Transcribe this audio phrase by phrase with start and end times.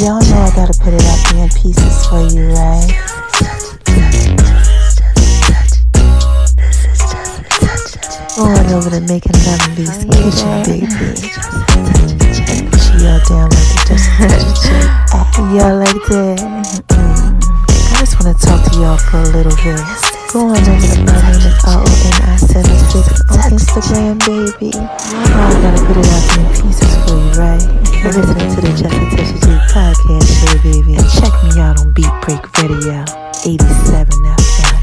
[0.00, 2.88] Y'all know I gotta put it out there in pieces for you, right?
[8.36, 10.86] Going over to making Love in V's kitchen, baby.
[12.80, 15.42] She y'all down like the Just Touch of J.
[15.56, 16.38] Y'all like that?
[16.88, 17.36] Mm.
[17.92, 20.21] I just wanna talk to y'all for a little bit.
[20.32, 22.96] Go on over to my name is R-O-N-I-76
[23.28, 24.72] on Instagram, baby.
[24.72, 27.60] You know I gotta put it out in pieces for you, right?
[28.00, 30.92] You're listening to the Just a Touch of podcast show, baby.
[30.96, 33.04] And check me out on Beat Break Radio,
[33.44, 34.80] 87 FM.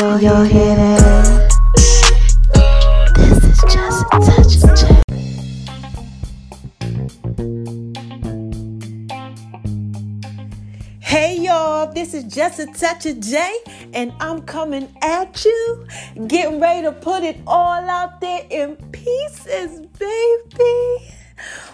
[0.00, 1.45] Yo, y'all hear that?
[12.36, 13.60] Just a touch of J,
[13.94, 15.86] and I'm coming at you,
[16.26, 21.14] getting ready to put it all out there in pieces, baby.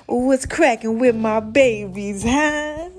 [0.06, 2.90] What's cracking with my babies, huh?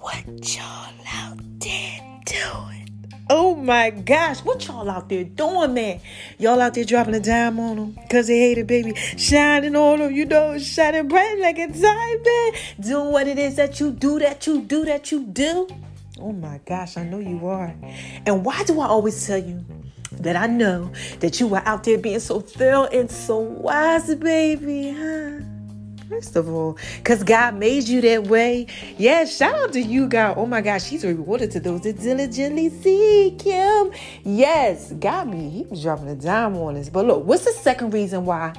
[0.00, 0.24] What
[0.56, 3.10] y'all out there doing?
[3.28, 6.00] Oh my gosh, what y'all out there doing, man?
[6.38, 8.94] Y'all out there dropping a dime on them because they hate it, baby.
[9.18, 12.56] Shining on them, you know, shining bright like a diamond.
[12.80, 15.68] Doing what it is that you do, that you do, that you do.
[16.18, 17.74] Oh my gosh, I know you are.
[18.24, 19.64] And why do I always tell you
[20.12, 24.92] that I know that you are out there being so thorough and so wise, baby,
[24.96, 25.40] huh?
[26.08, 28.68] First of all, because God made you that way.
[28.96, 30.38] Yeah, shout out to you, God.
[30.38, 33.90] Oh my gosh, He's rewarded to those that diligently seek Him.
[34.22, 35.50] Yes, God me.
[35.50, 36.88] He was dropping a dime on us.
[36.88, 38.54] But look, what's the second reason why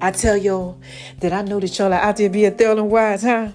[0.00, 0.80] I tell y'all
[1.18, 3.48] that I know that y'all are out there being thorough and wise, huh?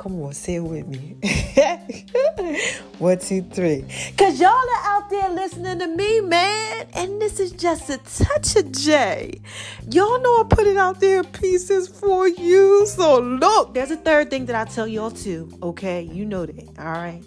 [0.00, 1.14] Come on, say it with me.
[2.98, 3.84] One, two, three.
[4.16, 6.86] Cause y'all are out there listening to me, man.
[6.94, 9.42] And this is just a touch of J.
[9.90, 12.86] Y'all know I put it out there pieces for you.
[12.86, 15.52] So look, there's a third thing that I tell y'all too.
[15.62, 16.78] Okay, you know that.
[16.78, 17.22] All right.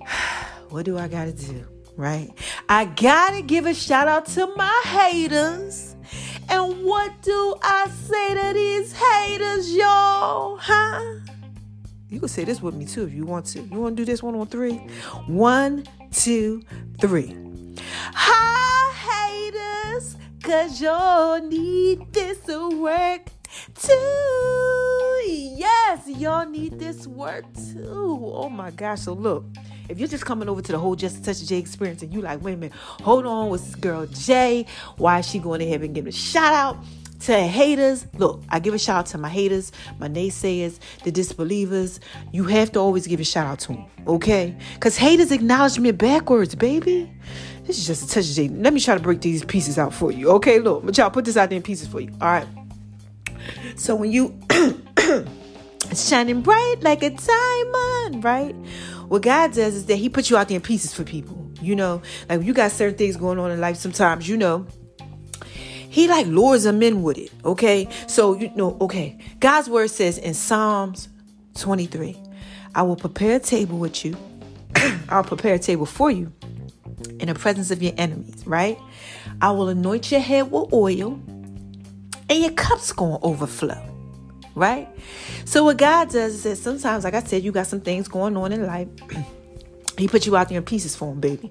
[0.70, 1.62] What do I gotta do?
[1.94, 2.30] Right?
[2.70, 5.94] I gotta give a shout out to my haters.
[6.48, 11.35] And what do I say to these haters, y'ay Huh?
[12.08, 13.62] You can say this with me too if you want to.
[13.62, 14.74] You want to do this one on three?
[15.26, 16.62] One, two,
[17.00, 17.36] three.
[18.14, 23.22] Hi, haters, cause y'all need this work
[23.74, 25.22] too.
[25.26, 28.20] Yes, y'all need this work too.
[28.34, 29.00] Oh my gosh.
[29.00, 29.44] So look,
[29.88, 32.20] if you're just coming over to the whole Just a Touch of experience and you
[32.20, 34.64] like, wait a minute, hold on, what's this girl Jay?
[34.96, 36.76] Why is she going ahead and giving a shout out?
[37.26, 42.00] To haters, look, I give a shout out to my haters, my naysayers, the disbelievers.
[42.32, 44.56] You have to always give a shout out to them, okay?
[44.74, 47.10] Because haters acknowledge me backwards, baby.
[47.64, 48.58] This is just a touch of.
[48.58, 50.60] Let me try to break these pieces out for you, okay?
[50.60, 52.46] Look, but y'all put this out in pieces for you, all right?
[53.74, 54.38] So when you
[55.94, 58.54] shining bright like a diamond, right?
[59.08, 61.42] What God does is that He puts you out there in pieces for people.
[61.60, 63.76] You know, like you got certain things going on in life.
[63.76, 64.66] Sometimes, you know,
[65.96, 67.32] he like lures them in with it.
[67.42, 67.88] Okay.
[68.06, 69.16] So, you know, okay.
[69.40, 71.08] God's word says in Psalms
[71.54, 72.14] 23,
[72.74, 74.14] I will prepare a table with you.
[75.08, 76.34] I'll prepare a table for you
[77.18, 78.78] in the presence of your enemies, right?
[79.40, 81.18] I will anoint your head with oil
[82.28, 83.82] and your cup's going to overflow,
[84.54, 84.86] right?
[85.46, 88.36] So, what God does is that sometimes, like I said, you got some things going
[88.36, 88.88] on in life.
[89.98, 91.50] He put you out there in pieces for him, baby.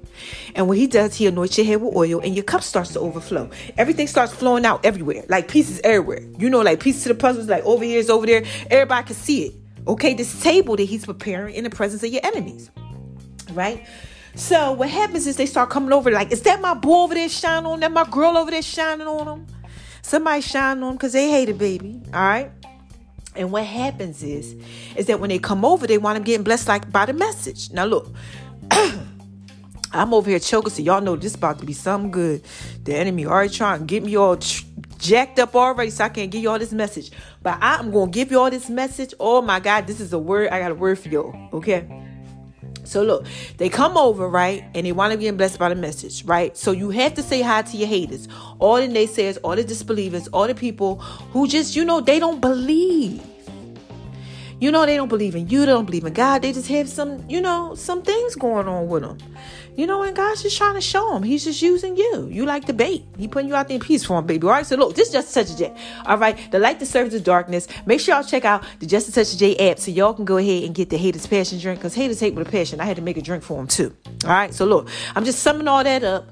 [0.53, 2.99] And what he does, he anoints your head with oil and your cup starts to
[2.99, 3.49] overflow.
[3.77, 6.21] Everything starts flowing out everywhere, like pieces everywhere.
[6.37, 8.43] You know, like pieces to the puzzles, like over here is over there.
[8.69, 9.53] Everybody can see it.
[9.87, 12.69] Okay, this table that he's preparing in the presence of your enemies.
[13.51, 13.85] Right?
[14.35, 17.29] So what happens is they start coming over, like, is that my boy over there
[17.29, 17.79] shining on?
[17.79, 19.47] That my girl over there shining on them?
[20.01, 22.01] Somebody shining on them because they hate it, baby.
[22.13, 22.51] All right.
[23.35, 24.55] And what happens is,
[24.95, 27.71] is that when they come over, they want them getting blessed like by the message.
[27.71, 28.13] Now look,
[29.91, 32.43] I'm over here choking, so y'all know this about to be something good.
[32.83, 34.65] The enemy already trying to get me all tr-
[34.97, 37.11] jacked up already, so I can't give y'all this message.
[37.41, 39.13] But I'm gonna give y'all this message.
[39.19, 40.49] Oh my God, this is a word.
[40.49, 41.33] I got a word for y'all.
[41.53, 42.04] Okay.
[42.87, 43.25] So look,
[43.57, 44.63] they come over, right?
[44.73, 46.55] And they want to get blessed by the message, right?
[46.55, 48.27] So you have to say hi to your haters,
[48.59, 50.97] all the naysayers, all the disbelievers, all the people
[51.31, 53.21] who just, you know, they don't believe.
[54.59, 56.41] You know, they don't believe in you, they don't believe in God.
[56.41, 59.17] They just have some, you know, some things going on with them.
[59.75, 61.23] You know, and God's just trying to show him.
[61.23, 62.27] He's just using you.
[62.27, 63.05] You like the bait.
[63.17, 64.47] He putting you out there in peace for him, baby.
[64.47, 64.65] All right.
[64.65, 65.75] So look, this is just such a J.
[66.05, 66.37] All right.
[66.51, 67.67] The light that serves the darkness.
[67.85, 70.37] Make sure y'all check out the Just Such a J app so y'all can go
[70.37, 72.79] ahead and get the haters passion drink because haters hate with a passion.
[72.79, 73.93] I had to make a drink for him too.
[74.23, 74.53] All right.
[74.53, 76.29] So look, I'm just summing all that up.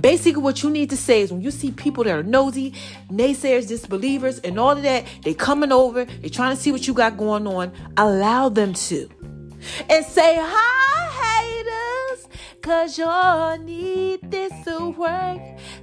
[0.00, 2.74] Basically, what you need to say is when you see people that are nosy,
[3.10, 6.92] naysayers, disbelievers, and all of that, they coming over, they trying to see what you
[6.94, 7.72] got going on.
[7.96, 9.08] Allow them to.
[9.88, 11.64] And say hi,
[12.14, 12.28] haters.
[12.62, 15.40] Cause y'all need this to work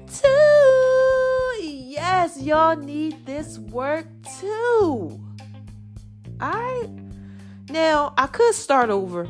[0.08, 1.64] too.
[1.64, 4.08] Yes, y'all need this work
[4.40, 5.20] too.
[6.42, 6.90] Alright.
[7.70, 9.28] Now I could start over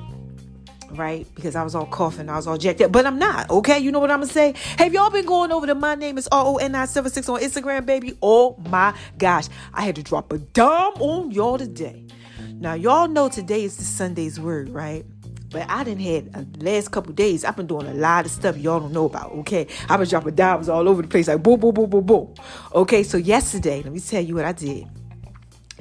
[0.91, 1.27] right?
[1.35, 3.79] Because I was all coughing, I was all jacked up, but I'm not, okay?
[3.79, 4.53] You know what I'm gonna say?
[4.77, 7.85] Have y'all been going over to my name is R O N 976 on Instagram,
[7.85, 8.17] baby?
[8.21, 12.05] Oh my gosh, I had to drop a dime on y'all today.
[12.59, 15.05] Now, y'all know today is the Sunday's word, right?
[15.49, 17.45] But I didn't had uh, last couple days.
[17.45, 19.31] I've been doing a lot of stuff y'all don't know about.
[19.31, 22.33] Okay, I've been dropping dimes all over the place, like boom, boom, boom, boom, boom.
[22.75, 24.85] Okay, so yesterday, let me tell you what I did.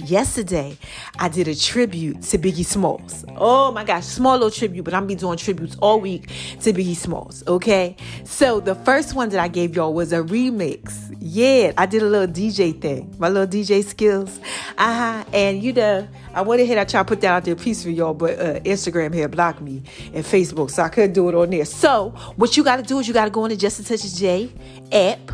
[0.00, 0.79] Yesterday,
[1.19, 3.25] I did a tribute to Biggie Smalls.
[3.37, 6.29] Oh my gosh, small little tribute, but I'm be doing tributes all week
[6.61, 7.43] to Biggie Smalls.
[7.47, 11.17] Okay, so the first one that I gave y'all was a remix.
[11.21, 14.39] Yeah, I did a little DJ thing, my little DJ skills.
[14.79, 15.25] Uh huh.
[15.33, 17.91] And you know, I went ahead, I tried to put that out there piece for
[17.91, 19.83] y'all, but uh, Instagram had blocked me
[20.15, 21.65] and Facebook, so I couldn't do it on there.
[21.65, 24.17] So what you got to do is you got to go on the Just a
[24.17, 24.53] J
[24.93, 25.33] app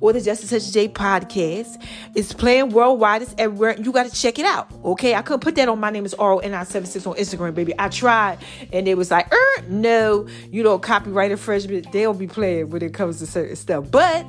[0.00, 1.82] or the Just a Touch J podcast.
[2.14, 3.22] It's playing worldwide.
[3.22, 3.76] It's everywhere.
[3.78, 4.70] You got to check it out.
[4.84, 5.14] Okay.
[5.14, 7.74] I couldn't put that on my name is RON976 on Instagram, baby.
[7.78, 8.38] I tried
[8.72, 11.92] and it was like, er, no, you know, copyright infringement.
[11.92, 13.90] They'll be playing when it comes to certain stuff.
[13.90, 14.26] But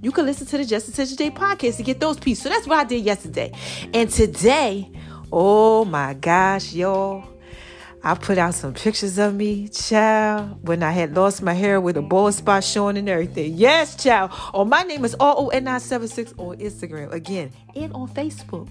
[0.00, 2.44] you can listen to the Just a Touch J podcast to get those pieces.
[2.44, 3.52] So that's what I did yesterday.
[3.92, 4.90] And today,
[5.32, 7.33] oh my gosh, y'all.
[8.06, 11.96] I put out some pictures of me, child, when I had lost my hair with
[11.96, 13.54] a bald spot showing and everything.
[13.54, 14.30] Yes, child.
[14.52, 17.12] Oh, my name is RON976 on Instagram.
[17.12, 18.68] Again, and on Facebook.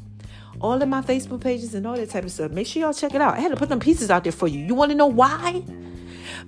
[0.61, 2.51] All of my Facebook pages and all that type of stuff.
[2.51, 3.33] Make sure y'all check it out.
[3.33, 4.59] I had to put them pieces out there for you.
[4.59, 5.63] You want to know why?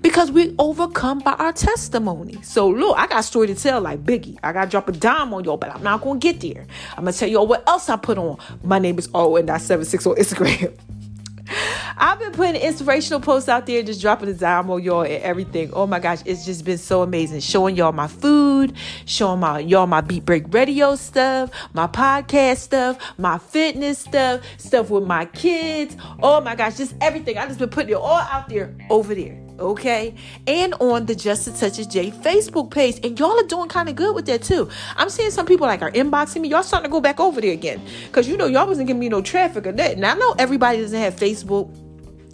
[0.02, 2.40] Because we overcome by our testimony.
[2.44, 4.38] So look, I got a story to tell like Biggie.
[4.44, 6.68] I gotta drop a dime on y'all, but I'm not gonna get there.
[6.92, 8.38] I'm gonna tell y'all what else I put on.
[8.64, 10.78] My name is RON976 on Instagram.
[11.98, 15.72] I've been putting inspirational posts out there, just dropping the dime on y'all and everything.
[15.74, 17.40] Oh my gosh, it's just been so amazing.
[17.40, 18.74] Showing y'all my food,
[19.06, 24.90] showing my y'all my Beat Break Radio stuff, my podcast stuff, my fitness stuff, stuff
[24.90, 25.96] with my kids.
[26.22, 27.38] Oh my gosh, just everything.
[27.38, 30.14] I just been putting it all out there over there okay?
[30.48, 33.00] And on the Just a Touch of J Facebook page.
[33.04, 34.70] And y'all are doing kind of good with that too.
[34.98, 36.50] I'm seeing some people like are inboxing me.
[36.50, 37.82] Y'all starting to go back over there again.
[38.08, 39.92] Because you know, y'all wasn't giving me no traffic or that.
[39.94, 41.85] And I know everybody doesn't have Facebook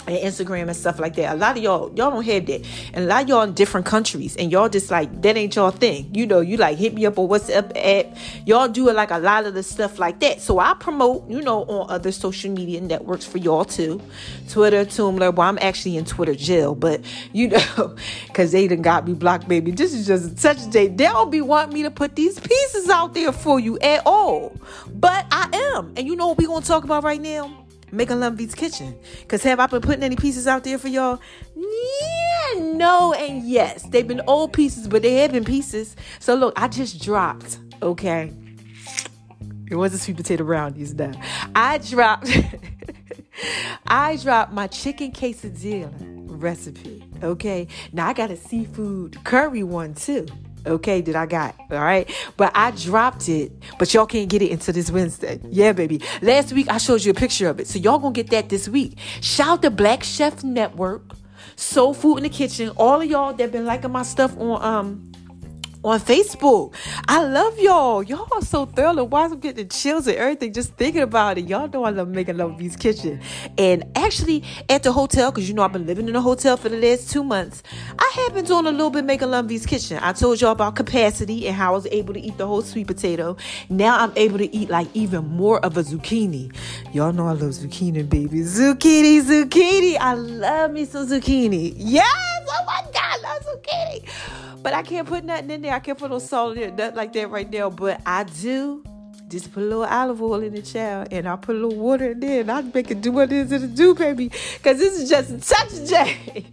[0.07, 1.35] and Instagram and stuff like that.
[1.35, 2.65] A lot of y'all, y'all don't have that.
[2.93, 5.71] And a lot of y'all in different countries and y'all just like, that ain't y'all
[5.71, 6.09] thing.
[6.13, 8.17] You know, you like hit me up on WhatsApp app.
[8.45, 10.41] Y'all do like a lot of the stuff like that.
[10.41, 14.01] So I promote, you know, on other social media networks for y'all too.
[14.49, 15.35] Twitter, Tumblr.
[15.35, 17.01] Well, I'm actually in Twitter jail, but
[17.33, 17.95] you know,
[18.33, 19.71] cause they done got me blocked, baby.
[19.71, 20.87] This is just such a day.
[20.87, 24.55] They don't be wanting me to put these pieces out there for you at all.
[24.93, 25.93] But I am.
[25.95, 27.60] And you know what we gonna talk about right now?
[27.91, 28.97] Making Love V's Kitchen.
[29.21, 31.19] Because have I been putting any pieces out there for y'all?
[31.55, 33.83] Yeah, no, and yes.
[33.83, 35.95] They've been old pieces, but they have been pieces.
[36.19, 38.33] So look, I just dropped, okay?
[39.69, 41.13] It wasn't sweet potato brownies now.
[41.55, 42.29] I dropped
[43.87, 45.91] I dropped my chicken quesadilla
[46.27, 47.03] recipe.
[47.23, 47.67] Okay.
[47.93, 50.27] Now I got a seafood curry one too
[50.65, 51.55] okay, that I got.
[51.71, 52.09] All right.
[52.37, 55.39] But I dropped it, but y'all can't get it until this Wednesday.
[55.49, 56.01] Yeah, baby.
[56.21, 57.67] Last week I showed you a picture of it.
[57.67, 58.97] So y'all gonna get that this week.
[59.21, 61.03] Shout the Black Chef Network,
[61.55, 65.11] Soul Food in the Kitchen, all of y'all that been liking my stuff on um
[65.83, 66.73] on Facebook.
[67.07, 68.03] I love y'all.
[68.03, 69.03] Y'all are so thorough.
[69.03, 71.47] Why I'm getting chills and everything just thinking about it.
[71.47, 73.19] Y'all know I love making Love V's Kitchen.
[73.57, 76.69] And actually at the hotel, because you know I've been living in a hotel for
[76.69, 77.63] the last two months,
[77.97, 79.99] I have been doing a little bit making Love V's Kitchen.
[80.01, 82.87] I told y'all about capacity and how I was able to eat the whole sweet
[82.87, 83.37] potato.
[83.69, 86.53] Now I'm able to eat like even more of a zucchini.
[86.93, 88.39] Y'all know I love zucchini, baby.
[88.41, 89.97] Zucchini, zucchini.
[89.99, 91.73] I love me some zucchini.
[91.77, 92.05] Yes!
[92.53, 94.09] Oh my God, I love zucchini.
[94.63, 95.70] But I can't put nothing in there.
[95.71, 97.69] I can't put no salt in it, nothing like that right now.
[97.69, 98.83] But I do
[99.29, 102.11] Just put a little olive oil in the child, and I'll put a little water
[102.11, 104.29] in there, and I'll make it do what it is to do, baby.
[104.57, 106.45] Because this is just a touch J.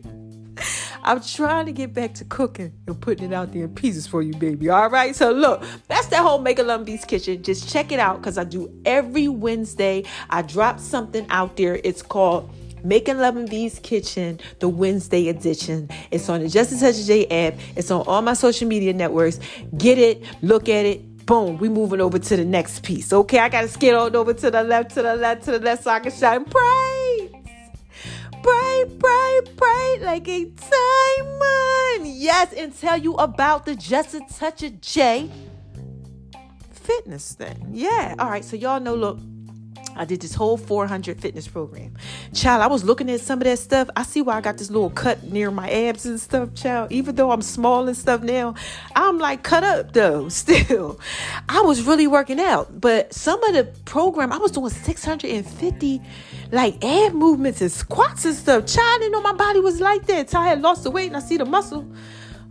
[1.03, 4.23] I'm trying to get back to cooking and putting it out there in pieces for
[4.23, 4.69] you, baby.
[4.69, 5.15] All right.
[5.15, 7.43] So look, that's that whole Make a Beast kitchen.
[7.43, 10.05] Just check it out because I do every Wednesday.
[10.29, 11.81] I drop something out there.
[11.83, 12.51] It's called
[12.85, 15.89] Making Love in V's Kitchen, the Wednesday edition.
[16.11, 17.55] It's on the Just a Touch J app.
[17.77, 19.41] It's on all my social media networks.
[19.77, 21.27] Get it, look at it.
[21.27, 23.13] Boom, we moving over to the next piece.
[23.13, 25.85] Okay, I gotta skid on over to the left, to the left, to the left
[25.85, 27.31] so I can shout and praise.
[28.43, 32.17] Pray, pray, pray like a diamond.
[32.17, 35.31] Yes, and tell you about the Just a Touch of J
[36.89, 37.69] fitness thing.
[37.71, 38.15] Yeah.
[38.19, 38.45] All right.
[38.45, 39.19] So y'all know, look,
[39.99, 41.95] I did this whole 400 fitness program.
[42.33, 43.91] Child, I was looking at some of that stuff.
[43.97, 46.93] I see why I got this little cut near my abs and stuff, child.
[46.93, 48.55] Even though I'm small and stuff now,
[48.95, 51.01] I'm like cut up though, still.
[51.49, 52.81] I was really working out.
[52.81, 56.01] But some of the program, I was doing 650
[56.53, 58.67] like ab movements and squats and stuff.
[58.67, 60.31] Child, I didn't know my body was like that.
[60.31, 61.87] So I had lost the weight and I see the muscle.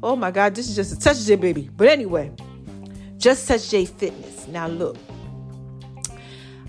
[0.03, 1.69] Oh my God, this is just a touch J baby.
[1.75, 2.31] But anyway,
[3.17, 4.47] just touch J fitness.
[4.47, 4.97] Now look.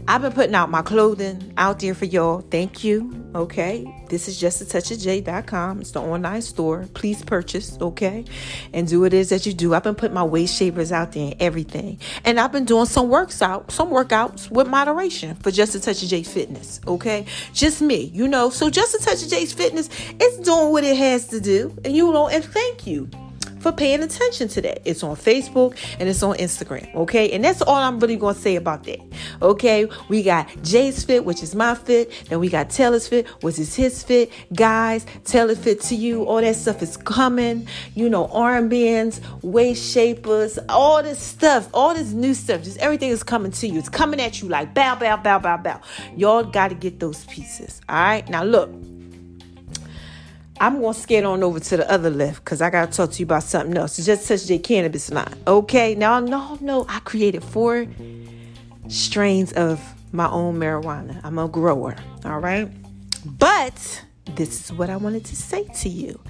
[0.08, 2.40] I've been putting out my clothing out there for y'all.
[2.40, 3.30] Thank you.
[3.34, 3.86] Okay.
[4.08, 5.82] This is just a touch of J.com.
[5.82, 6.88] It's the online store.
[6.94, 7.76] Please purchase.
[7.78, 8.24] Okay.
[8.72, 9.74] And do what it is that you do.
[9.74, 12.00] I've been putting my waist shavers out there and everything.
[12.24, 16.02] And I've been doing some works out, some workouts with moderation for just a touch
[16.02, 16.80] of J fitness.
[16.86, 17.26] Okay.
[17.52, 18.48] Just me, you know.
[18.48, 21.76] So just a touch of J's fitness, it's doing what it has to do.
[21.84, 23.10] And you know, and thank you
[23.60, 24.80] for paying attention to that.
[24.84, 26.94] It's on Facebook and it's on Instagram.
[26.94, 27.30] Okay.
[27.32, 29.00] And that's all I'm really to say about that.
[29.42, 29.88] Okay.
[30.08, 32.10] We got Jay's Fit, which is my fit.
[32.28, 34.30] Then we got Taylor's Fit, which is his fit.
[34.54, 36.24] Guys, Taylor Fit to you.
[36.24, 37.66] All that stuff is coming.
[37.94, 42.62] You know, armbands, waist shapers, all this stuff, all this new stuff.
[42.62, 43.78] Just everything is coming to you.
[43.78, 45.80] It's coming at you like bow, bow, bow, bow, bow.
[46.16, 47.80] Y'all got to get those pieces.
[47.88, 48.28] All right.
[48.28, 48.70] Now, look.
[50.60, 53.24] I'm gonna skate on over to the other left because I gotta talk to you
[53.24, 53.98] about something else.
[53.98, 55.34] It's just such a cannabis line.
[55.46, 57.86] Okay, now no, no, I created four
[58.88, 59.80] strains of
[60.12, 61.20] my own marijuana.
[61.22, 62.68] I'm a grower, all right?
[63.24, 66.20] But this is what I wanted to say to you.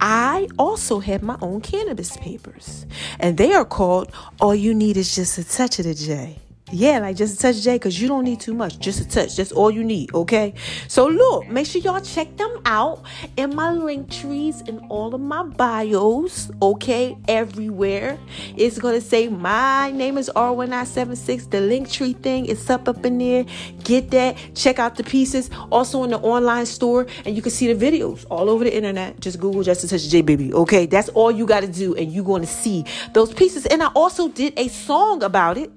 [0.00, 2.86] I also have my own cannabis papers,
[3.20, 4.10] and they are called
[4.40, 6.38] All You Need Is Just a Touch of the J.
[6.72, 8.78] Yeah, like just a touch J, because you don't need too much.
[8.78, 9.36] Just a touch.
[9.36, 10.54] That's all you need, okay?
[10.88, 13.04] So look, make sure y'all check them out
[13.36, 17.18] in my link trees in all of my bios, okay?
[17.28, 18.18] Everywhere.
[18.56, 21.50] It's gonna say my name is R1976.
[21.50, 23.44] The link tree thing is up up in there.
[23.84, 24.36] Get that.
[24.54, 25.50] Check out the pieces.
[25.70, 29.20] Also in the online store, and you can see the videos all over the internet.
[29.20, 30.52] Just Google just a touch J baby.
[30.52, 33.66] Okay, that's all you gotta do, and you're gonna see those pieces.
[33.66, 35.70] And I also did a song about it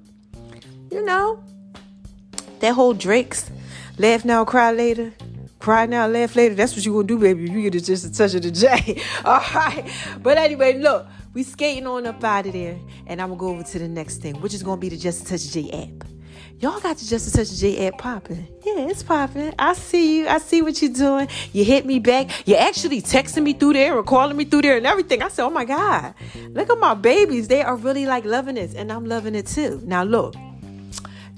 [0.90, 1.42] you know,
[2.60, 3.50] that whole Drake's
[3.98, 5.12] laugh now, cry later.
[5.58, 6.54] Cry now, laugh later.
[6.54, 7.50] That's what you gonna do, baby.
[7.50, 9.02] You get just a touch of the J.
[9.24, 9.84] All right.
[10.22, 13.62] But anyway, look, we skating on up out of there, and I'm gonna go over
[13.62, 16.08] to the next thing, which is gonna be the Just a Touch of J app.
[16.60, 18.46] Y'all got the Just a Touch of J app popping.
[18.64, 19.52] Yeah, it's popping.
[19.58, 20.28] I see you.
[20.28, 21.28] I see what you're doing.
[21.52, 22.30] You hit me back.
[22.46, 25.22] You're actually texting me through there or calling me through there and everything.
[25.22, 26.14] I said, oh my God,
[26.50, 27.48] look at my babies.
[27.48, 29.80] They are really like loving this, and I'm loving it too.
[29.84, 30.34] Now, look.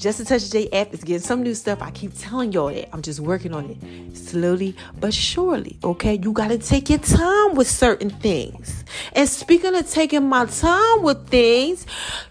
[0.01, 1.83] Just a Touch J app is getting some new stuff.
[1.83, 2.89] I keep telling y'all that.
[2.95, 5.79] I'm just working on it slowly but surely.
[5.85, 8.83] Okay, you got to take your time with certain things.
[9.13, 11.85] And speaking of taking my time with things,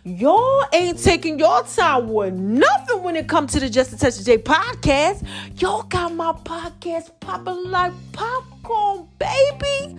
[0.03, 4.17] y'all ain't taking your time with nothing when it comes to the Just a Touch
[4.17, 5.23] of J podcast.
[5.61, 9.93] Y'all got my podcast popping like popcorn, baby.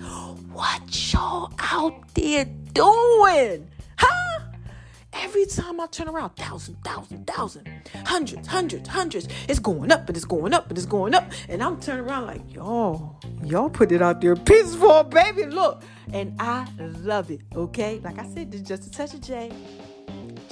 [0.51, 3.70] What y'all out there doing?
[5.31, 7.69] Every time I turn around, thousand, thousand, thousand,
[8.05, 9.29] hundreds, hundreds, hundreds.
[9.49, 11.31] It's going up and it's going up and it's going up.
[11.49, 15.47] And I'm turning around like, y'all, y'all put it out there peaceful, baby.
[15.47, 15.85] Look.
[16.13, 17.43] And I love it.
[17.55, 18.01] Okay.
[18.03, 19.53] Like I said, just a touch of J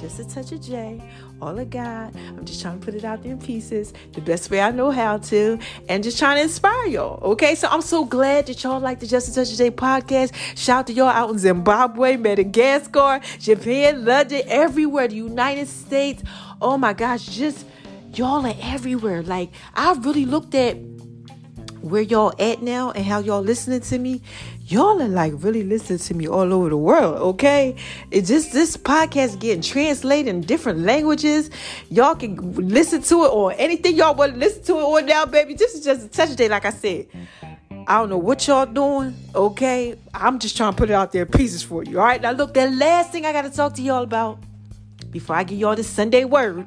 [0.00, 1.02] just a touch of J,
[1.40, 2.14] all of God.
[2.16, 4.90] I'm just trying to put it out there in pieces the best way I know
[4.90, 7.23] how to, and just trying to inspire y'all.
[7.33, 10.35] Okay, so I'm so glad that y'all like the Just a Touch J podcast.
[10.57, 16.23] Shout out to y'all out in Zimbabwe, Madagascar, Japan, London, everywhere, the United States.
[16.61, 17.66] Oh my gosh, just
[18.14, 19.23] y'all are everywhere.
[19.23, 20.76] Like I really looked at
[21.80, 24.21] where y'all at now and how y'all listening to me
[24.71, 27.75] y'all are like really listening to me all over the world okay
[28.11, 31.51] it just this podcast getting translated in different languages
[31.91, 35.25] y'all can listen to it or anything y'all want to listen to it on now
[35.25, 37.07] baby this is just a touch day like i said
[37.91, 39.95] I don't know what y'all doing, okay?
[40.13, 41.99] I'm just trying to put it out there pieces for you.
[41.99, 44.41] All right, now look, the last thing I got to talk to y'all about
[45.11, 46.67] before I give y'all this Sunday word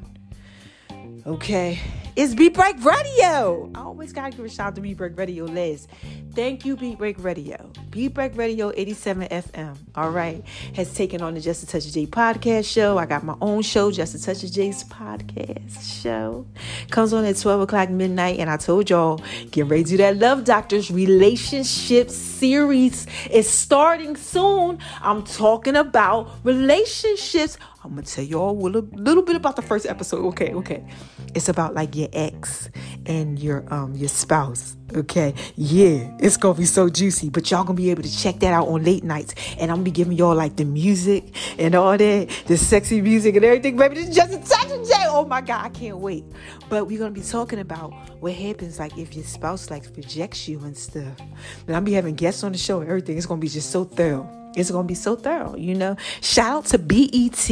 [1.25, 1.79] Okay.
[2.13, 3.71] It's Beat Break Radio.
[3.73, 5.87] I always gotta give a shout out to Beat Break Radio, Liz.
[6.35, 7.71] Thank you, Beat Break Radio.
[7.89, 10.43] Beat Break Radio 87 FM, all right,
[10.75, 12.97] has taken on the Just a Touch of J podcast show.
[12.97, 16.45] I got my own show, Just a Touch of J's podcast show.
[16.89, 20.17] Comes on at 12 o'clock midnight, and I told y'all, get ready to do that
[20.17, 24.79] Love Doctors relationship series is starting soon.
[25.01, 27.57] I'm talking about relationships.
[27.83, 30.23] I'm gonna tell y'all a little, little bit about the first episode.
[30.27, 30.85] Okay, okay.
[31.33, 32.69] It's about like your ex
[33.07, 34.77] and your um your spouse.
[34.95, 37.29] Okay, yeah, it's gonna be so juicy.
[37.29, 39.83] But y'all gonna be able to check that out on late nights, and I'm gonna
[39.83, 43.77] be giving y'all like the music and all that, the sexy music and everything.
[43.77, 44.93] Baby, this is just a touch of J.
[45.07, 46.23] Oh my god, I can't wait.
[46.69, 50.59] But we're gonna be talking about what happens like if your spouse like rejects you
[50.59, 51.19] and stuff.
[51.65, 52.81] And I'll be having guests on the show.
[52.81, 54.40] and Everything It's gonna be just so thorough.
[54.55, 55.95] It's gonna be so thorough, you know.
[56.21, 57.49] Shout out to BET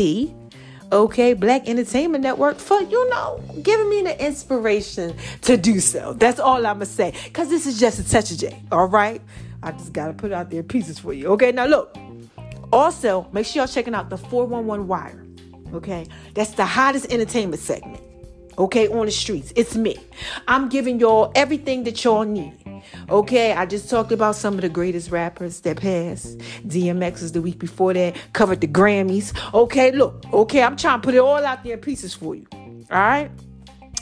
[0.92, 6.14] okay, Black Entertainment Network, for, you know, giving me the inspiration to do so.
[6.14, 7.14] That's all I'm going to say.
[7.26, 9.22] Because this is just a touch of J, all right?
[9.62, 11.28] I just got to put out there pieces for you.
[11.30, 11.96] Okay, now look.
[12.72, 15.26] Also, make sure y'all checking out the 411 Wire.
[15.74, 18.02] Okay, that's the hottest entertainment segment.
[18.58, 19.54] Okay, on the streets.
[19.56, 19.98] It's me.
[20.48, 22.54] I'm giving y'all everything that y'all need.
[23.10, 26.38] Okay, I just talked about some of the greatest rappers that passed.
[26.68, 29.34] DMX is the week before that, covered the Grammys.
[29.54, 32.48] Okay, look, okay, I'm trying to put it all out there in pieces for you.
[32.92, 33.32] All right.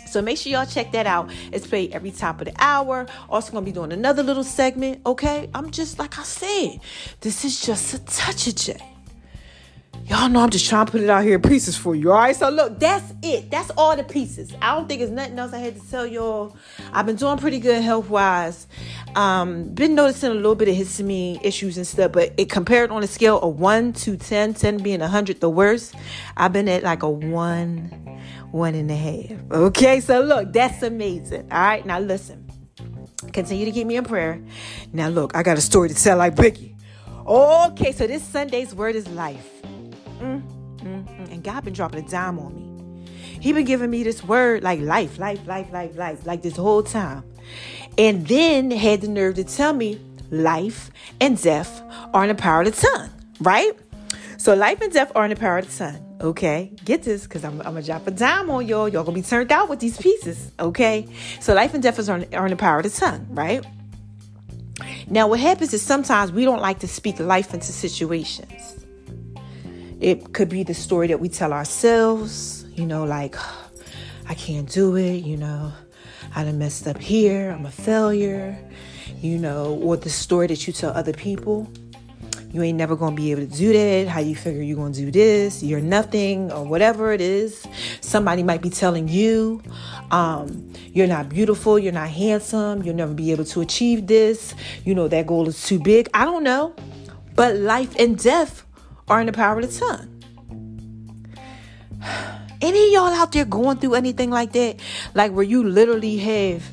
[0.07, 1.29] So make sure y'all check that out.
[1.51, 3.07] It's played every top of the hour.
[3.29, 5.01] Also gonna be doing another little segment.
[5.05, 6.79] Okay, I'm just like I said,
[7.19, 8.96] this is just a touch of J.
[10.07, 12.13] Y'all know I'm just trying to put it out here in pieces for you.
[12.13, 12.33] All right.
[12.33, 13.51] So look, that's it.
[13.51, 14.53] That's all the pieces.
[14.61, 16.55] I don't think it's nothing else I had to tell y'all.
[16.93, 18.67] I've been doing pretty good health wise.
[19.15, 23.03] Um, been noticing a little bit of histamine issues and stuff, but it compared on
[23.03, 25.93] a scale of one to 10, 10 being hundred the worst.
[26.37, 27.89] I've been at like a one,
[28.51, 29.51] one and a half.
[29.51, 29.99] Okay.
[29.99, 31.51] So look, that's amazing.
[31.51, 31.85] All right.
[31.85, 32.49] Now listen.
[33.33, 34.41] Continue to keep me in prayer.
[34.93, 36.75] Now look, I got a story to tell like Biggie.
[37.25, 39.56] Okay, so this Sunday's word is life.
[40.19, 40.41] Mm,
[40.77, 41.31] mm, mm.
[41.31, 43.07] And God been dropping a dime on me.
[43.39, 46.83] He been giving me this word like life, life, life, life, life, like this whole
[46.83, 47.23] time.
[47.97, 49.99] And then had the nerve to tell me
[50.31, 51.81] life and death
[52.13, 53.71] are in the power of the tongue, right?
[54.37, 56.03] So life and death are in the power of the tongue.
[56.19, 58.89] Okay, get this because I'm, I'm gonna drop a dime on y'all.
[58.89, 60.51] Y'all gonna be turned out with these pieces.
[60.59, 61.07] Okay,
[61.39, 63.63] so life and death is are, are in the power of the tongue, right?
[65.07, 68.76] Now, what happens is sometimes we don't like to speak life into situations.
[69.99, 73.35] It could be the story that we tell ourselves, you know, like,
[74.29, 75.73] I can't do it, you know,
[76.35, 78.57] I done messed up here, I'm a failure,
[79.21, 81.67] you know, or the story that you tell other people.
[82.51, 84.07] You ain't never gonna be able to do that.
[84.07, 85.61] How you figure you're gonna do this?
[85.63, 87.65] You're nothing, or whatever it is.
[87.99, 89.61] Somebody might be telling you,
[90.11, 94.53] um, you're not beautiful, you're not handsome, you'll never be able to achieve this.
[94.85, 96.07] You know, that goal is too big.
[96.13, 96.73] I don't know.
[97.35, 98.63] But life and death
[99.07, 100.23] are in the power of the tongue.
[102.61, 104.79] Any of y'all out there going through anything like that?
[105.13, 106.63] Like where you literally have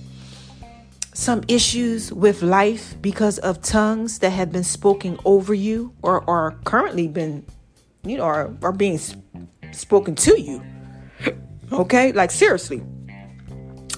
[1.12, 6.52] some issues with life because of tongues that have been spoken over you or are
[6.64, 7.44] currently been,
[8.02, 8.98] you know, are, are being
[9.72, 10.62] spoken to you.
[11.72, 12.12] Okay?
[12.12, 12.82] Like seriously.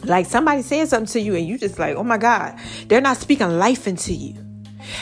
[0.05, 3.17] Like somebody saying something to you and you just like, oh my God, they're not
[3.17, 4.46] speaking life into you.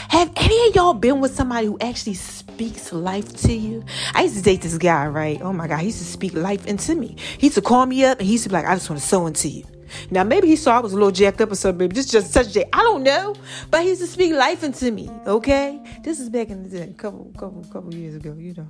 [0.09, 3.83] Have any of y'all been with somebody who actually speaks life to you?
[4.13, 5.41] I used to date this guy, right?
[5.41, 7.15] Oh my God, he used to speak life into me.
[7.37, 9.01] He used to call me up and he used to be like, I just want
[9.01, 9.65] to sow into you.
[10.11, 11.95] Now maybe he saw I was a little jacked up or something, baby.
[11.95, 13.35] This is just such a I don't know.
[13.69, 15.81] But he used to speak life into me, okay?
[16.03, 18.67] This is back in the day, couple couple couple years ago, you know.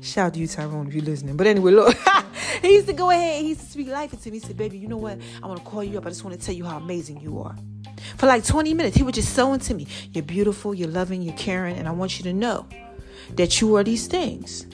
[0.00, 1.36] Shout out to you, Tyrone, if you're listening.
[1.36, 1.96] But anyway, look,
[2.62, 4.38] he used to go ahead, and he used to speak life into me.
[4.38, 5.18] He said, baby, you know what?
[5.42, 6.06] I want to call you up.
[6.06, 7.54] I just want to tell you how amazing you are.
[8.16, 9.86] For like 20 minutes, he would just sow into me.
[10.12, 12.66] You're beautiful, you're loving, you're caring, and I want you to know
[13.36, 14.66] that you are these things.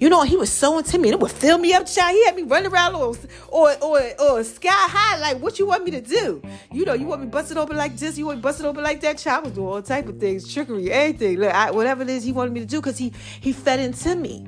[0.00, 1.10] You know, he was so into me.
[1.10, 2.14] It would fill me up, child.
[2.14, 3.16] He had me running around or,
[3.48, 5.18] or, or, or sky high.
[5.18, 6.40] Like, what you want me to do?
[6.72, 8.16] You know, you want me busted open like this?
[8.16, 9.18] You want me busted open like that?
[9.18, 11.40] Child I was doing all type of things, trickery, anything.
[11.40, 14.14] Like, I, whatever it is he wanted me to do, because he, he fed into
[14.14, 14.46] me.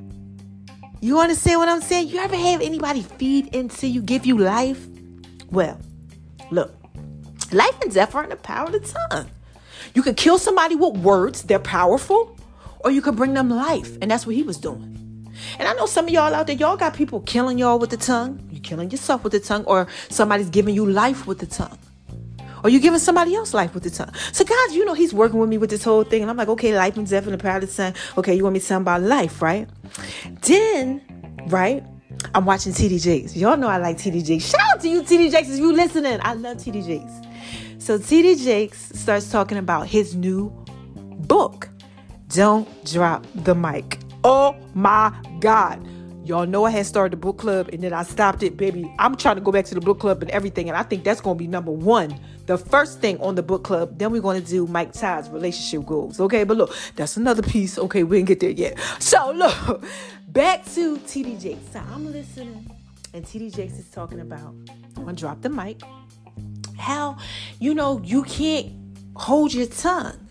[1.00, 2.08] You understand what I'm saying?
[2.08, 4.86] You ever have anybody feed into you, give you life?
[5.50, 5.80] Well,
[6.52, 6.79] look,
[7.52, 9.30] life and death are in the power of the tongue.
[9.94, 12.36] You can kill somebody with words, they're powerful,
[12.80, 13.96] or you can bring them life.
[14.00, 14.96] And that's what he was doing.
[15.58, 17.96] And I know some of y'all out there, y'all got people killing y'all with the
[17.96, 18.46] tongue.
[18.50, 21.78] You're killing yourself with the tongue, or somebody's giving you life with the tongue.
[22.62, 24.12] Or you're giving somebody else life with the tongue.
[24.32, 26.22] So God, you know, He's working with me with this whole thing.
[26.22, 27.94] And I'm like, okay, life and death and the power of the tongue.
[28.18, 29.66] Okay, you want me to tell about life, right?
[30.42, 31.00] Then,
[31.46, 31.82] right?
[32.34, 33.34] I'm watching TD Jakes.
[33.34, 34.44] Y'all know I like TD Jakes.
[34.44, 36.18] Shout out to you, TD Jakes, if you listening.
[36.22, 37.12] I love TD Jakes.
[37.80, 40.50] So TD Jakes starts talking about his new
[41.26, 41.70] book.
[42.28, 43.98] Don't drop the mic.
[44.22, 45.84] Oh my God.
[46.26, 48.94] Y'all know I had started the book club and then I stopped it, baby.
[48.98, 50.68] I'm trying to go back to the book club and everything.
[50.68, 53.64] And I think that's going to be number one, the first thing on the book
[53.64, 53.98] club.
[53.98, 56.20] Then we're going to do Mike Todd's relationship goals.
[56.20, 57.78] Okay, but look, that's another piece.
[57.78, 58.78] Okay, we didn't get there yet.
[58.98, 59.82] So look,
[60.28, 61.72] back to TD Jakes.
[61.72, 62.70] So I'm listening
[63.14, 64.54] and TD Jakes is talking about,
[64.96, 65.80] I'm going to drop the mic.
[66.80, 67.18] How,
[67.58, 68.72] you know, you can't
[69.14, 70.30] hold your tongue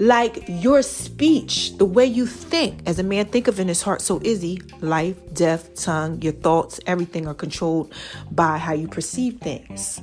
[0.00, 4.00] like your speech, the way you think, as a man think of in his heart,
[4.00, 4.60] so is he.
[4.80, 7.92] Life, death, tongue, your thoughts, everything are controlled
[8.30, 10.00] by how you perceive things.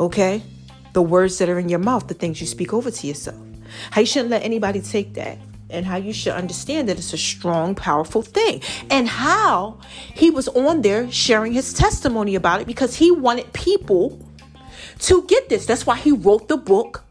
[0.00, 0.42] Okay?
[0.94, 3.36] The words that are in your mouth, the things you speak over to yourself.
[3.90, 5.36] How you shouldn't let anybody take that.
[5.68, 8.62] And how you should understand that it's a strong, powerful thing.
[8.90, 9.78] And how
[10.14, 14.18] he was on there sharing his testimony about it because he wanted people
[15.02, 15.66] to get this.
[15.66, 17.04] That's why he wrote the book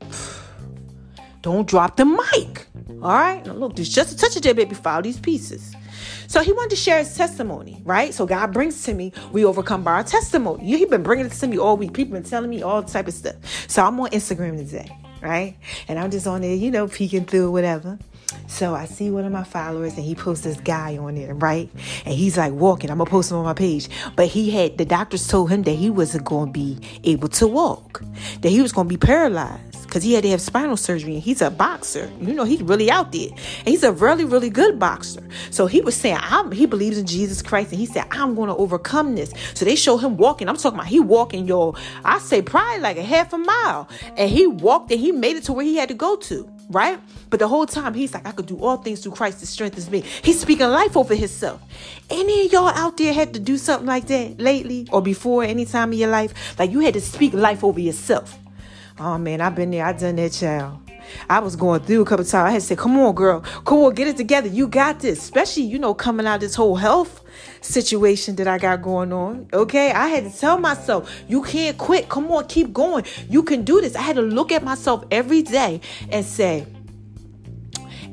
[1.42, 2.66] don't drop the mic.
[3.02, 3.44] All right.
[3.44, 4.74] Now look, there's just a touch of that baby.
[4.74, 5.74] File these pieces.
[6.26, 8.14] So he wanted to share his testimony, right?
[8.14, 10.64] So God brings to me, we overcome by our testimony.
[10.64, 11.92] He been bringing it to me all week.
[11.92, 13.36] People been telling me all type of stuff.
[13.68, 15.56] So I'm on Instagram today, right?
[15.88, 17.98] And I'm just on there, you know, peeking through whatever.
[18.46, 21.70] So I see one of my followers and he posts this guy on there, right?
[22.04, 22.90] And he's like walking.
[22.90, 23.88] I'm gonna post him on my page.
[24.16, 28.02] But he had the doctors told him that he wasn't gonna be able to walk,
[28.40, 31.42] that he was gonna be paralyzed because he had to have spinal surgery and he's
[31.42, 32.10] a boxer.
[32.18, 33.28] You know, he's really out there.
[33.28, 35.22] And he's a really, really good boxer.
[35.50, 36.18] So he was saying,
[36.50, 39.34] he believes in Jesus Christ and he said, I'm going to overcome this.
[39.52, 40.48] So they show him walking.
[40.48, 41.74] I'm talking about he walking, yo,
[42.06, 43.86] I say probably like a half a mile.
[44.16, 46.98] And he walked and he made it to where he had to go to, right?
[47.30, 49.90] But the whole time he's like, I could do all things through Christ that strengthens
[49.90, 50.02] me.
[50.22, 51.60] He's speaking life over himself.
[52.10, 55.64] Any of y'all out there had to do something like that lately or before any
[55.64, 56.58] time in your life?
[56.58, 58.38] Like you had to speak life over yourself.
[58.98, 59.86] Oh man, I've been there.
[59.86, 60.78] I done that, child.
[61.28, 62.34] I was going through a couple times.
[62.34, 64.48] I had to say, "Come on, girl, come on, get it together.
[64.48, 67.21] You got this." Especially, you know, coming out this whole health
[67.62, 69.46] situation that I got going on.
[69.52, 72.08] Okay, I had to tell myself, "You can't quit.
[72.08, 73.04] Come on, keep going.
[73.28, 76.66] You can do this." I had to look at myself every day and say,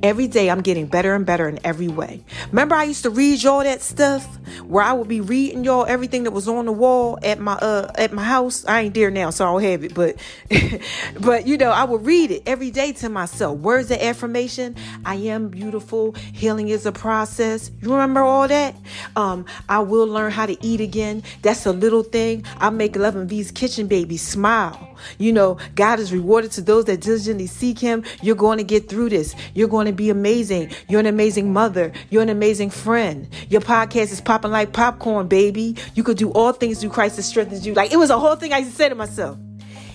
[0.01, 2.23] Every day I'm getting better and better in every way.
[2.47, 4.25] Remember I used to read y'all that stuff
[4.65, 7.91] where I would be reading y'all everything that was on the wall at my uh
[7.95, 8.65] at my house.
[8.65, 10.15] I ain't there now, so I don't have it, but
[11.19, 13.59] but you know, I would read it every day to myself.
[13.59, 14.75] Words of affirmation.
[15.05, 16.13] I am beautiful.
[16.33, 17.69] Healing is a process.
[17.81, 18.75] You remember all that?
[19.15, 21.23] Um, I will learn how to eat again.
[21.41, 22.45] That's a little thing.
[22.57, 24.97] I make Love and V's kitchen baby smile.
[25.17, 28.03] You know, God is rewarded to those that diligently seek Him.
[28.21, 29.35] You're going to get through this.
[29.53, 30.71] You're going to be amazing.
[30.87, 31.91] You're an amazing mother.
[32.09, 33.27] You're an amazing friend.
[33.49, 35.75] Your podcast is popping like popcorn, baby.
[35.95, 37.73] You could do all things through Christ that strengthens you.
[37.73, 39.37] Like, it was a whole thing I used to say to myself.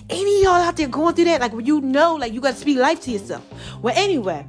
[0.09, 1.41] Any y'all out there going through that?
[1.41, 3.43] Like, you know, like, you got to speak life to yourself.
[3.81, 4.45] Well, anyway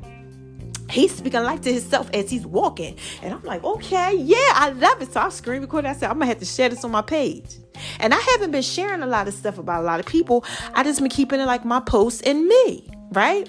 [0.91, 2.97] he's speaking life to himself as he's walking.
[3.23, 5.13] And I'm like, okay, yeah, I love it.
[5.13, 5.89] So I screen recorded.
[5.89, 7.57] I said, I'm gonna have to share this on my page.
[8.01, 10.45] And I haven't been sharing a lot of stuff about a lot of people.
[10.75, 13.49] I just been keeping it like my posts and me, right?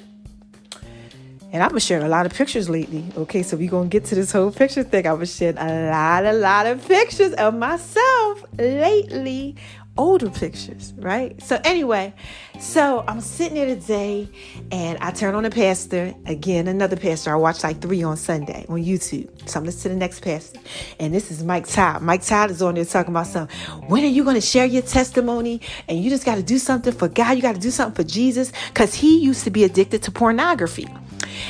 [1.52, 3.06] And I've been sharing a lot of pictures lately.
[3.18, 5.08] Okay, so we're gonna get to this whole picture thing.
[5.08, 9.56] I've been sharing a lot, a lot of pictures of myself lately
[9.98, 11.42] older pictures, right?
[11.42, 12.14] So, anyway,
[12.60, 14.30] so I'm sitting there today
[14.72, 16.14] and I turn on a pastor.
[16.26, 17.32] Again, another pastor.
[17.32, 19.30] I watch like three on Sunday on YouTube.
[19.50, 20.60] So I'm listening to the next pastor.
[21.00, 22.02] And this is Mike Todd.
[22.02, 23.58] Mike Todd is on there talking about something.
[23.88, 25.62] When are you to share your testimony?
[25.88, 27.36] And you just got to do something for God.
[27.36, 28.52] You got to do something for Jesus.
[28.68, 30.88] Because he used to be addicted to pornography.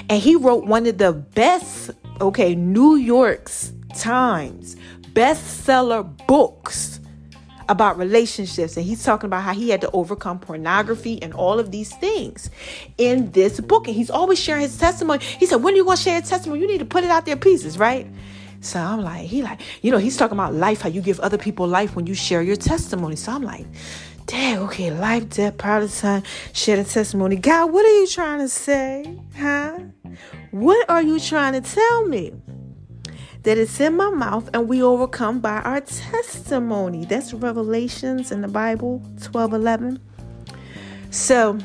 [0.09, 4.75] And he wrote one of the best, okay, New York's Times
[5.13, 6.99] bestseller books
[7.69, 8.77] about relationships.
[8.77, 12.49] And he's talking about how he had to overcome pornography and all of these things
[12.97, 13.87] in this book.
[13.87, 15.23] And he's always sharing his testimony.
[15.23, 16.61] He said when are you going to share your testimony?
[16.61, 18.07] You need to put it out there pieces right?
[18.59, 21.37] So i'm like he like you know he's talking about life how you give other
[21.37, 23.15] people life when you share your testimony.
[23.15, 23.67] So i'm like
[24.27, 26.21] Dang, okay, life, death, of son,
[26.53, 27.37] share the testimony.
[27.37, 29.19] God, what are you trying to say?
[29.37, 29.79] Huh?
[30.51, 32.33] What are you trying to tell me?
[33.43, 37.05] that it's in my mouth and we overcome by our testimony.
[37.05, 39.99] That's Revelations in the Bible 12 11.
[41.11, 41.57] So,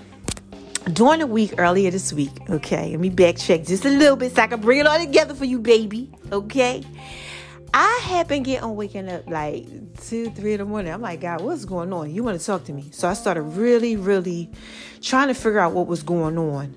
[0.92, 4.42] during the week earlier this week, okay, let me backtrack just a little bit so
[4.42, 6.84] I can bring it all together for you, baby, okay?
[7.74, 9.66] I had been getting on waking up like
[10.02, 10.92] two, three in the morning.
[10.92, 12.14] I'm like, God, what's going on?
[12.14, 12.90] You want to talk to me?
[12.90, 14.50] So I started really, really
[15.00, 16.74] trying to figure out what was going on.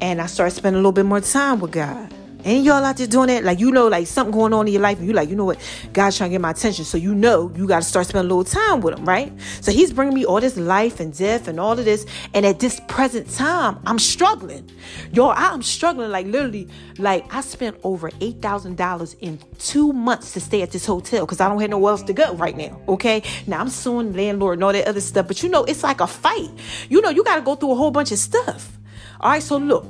[0.00, 2.12] And I started spending a little bit more time with God
[2.44, 3.42] Ain't y'all out there doing that?
[3.42, 5.46] Like, you know, like something going on in your life, and you like, you know
[5.46, 5.58] what?
[5.94, 6.84] God's trying to get my attention.
[6.84, 9.32] So you know you got to start spending a little time with him, right?
[9.62, 12.04] So he's bringing me all this life and death and all of this.
[12.34, 14.70] And at this present time, I'm struggling.
[15.12, 16.10] Y'all, I'm struggling.
[16.10, 21.24] Like, literally, like, I spent over $8,000 in two months to stay at this hotel
[21.24, 23.22] because I don't have nowhere else to go right now, okay?
[23.46, 25.26] Now, I'm suing landlord and all that other stuff.
[25.28, 26.50] But you know, it's like a fight.
[26.90, 28.76] You know, you got to go through a whole bunch of stuff.
[29.20, 29.86] All right, so look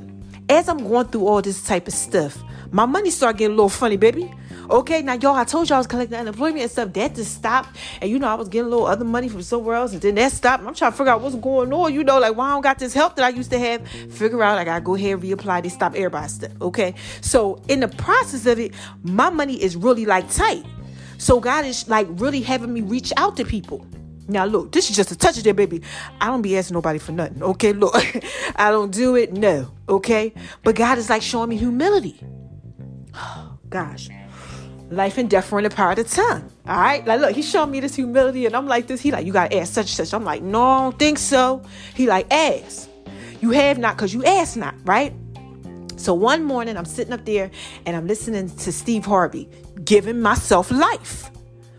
[0.49, 3.69] as I'm going through all this type of stuff, my money started getting a little
[3.69, 4.33] funny, baby.
[4.71, 6.93] Okay, now y'all, I told y'all I was collecting unemployment and stuff.
[6.95, 7.77] That just stopped.
[8.01, 10.15] And you know, I was getting a little other money from somewhere else, and then
[10.15, 10.65] that stopped.
[10.65, 11.93] I'm trying to figure out what's going on.
[11.93, 13.87] You know, like why I don't got this help that I used to have.
[13.87, 15.63] Figure out I gotta go ahead and reapply.
[15.63, 16.53] They stop everybody's stuff.
[16.63, 16.95] Okay.
[17.21, 20.65] So in the process of it, my money is really like tight.
[21.19, 23.87] So God is like really having me reach out to people.
[24.27, 25.83] Now look, this is just a touch of there, baby.
[26.21, 27.43] I don't be asking nobody for nothing.
[27.43, 27.95] Okay, look,
[28.57, 29.33] I don't do it.
[29.33, 30.33] No, okay.
[30.63, 32.19] But God is like showing me humility.
[33.69, 34.09] Gosh,
[34.91, 36.51] life and death are in the power of the tongue.
[36.67, 39.01] All right, like look, He's showing me this humility, and I'm like this.
[39.01, 40.15] He like, you gotta ask such and such.
[40.15, 41.63] I'm like, no, I don't think so.
[41.95, 42.89] He like, ask.
[43.41, 45.13] You have not, cause you ask not, right?
[45.97, 47.51] So one morning, I'm sitting up there
[47.87, 49.49] and I'm listening to Steve Harvey
[49.85, 51.31] giving myself life.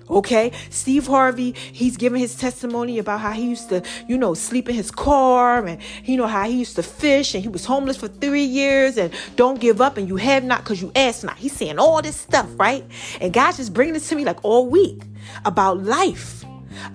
[0.09, 4.69] Okay, Steve Harvey, he's giving his testimony about how he used to, you know, sleep
[4.69, 7.97] in his car and you know how he used to fish and he was homeless
[7.97, 11.37] for three years and don't give up and you have not because you ask not.
[11.37, 12.85] He's saying all this stuff, right?
[13.19, 15.01] And God's just bringing this to me like all week
[15.43, 16.44] about life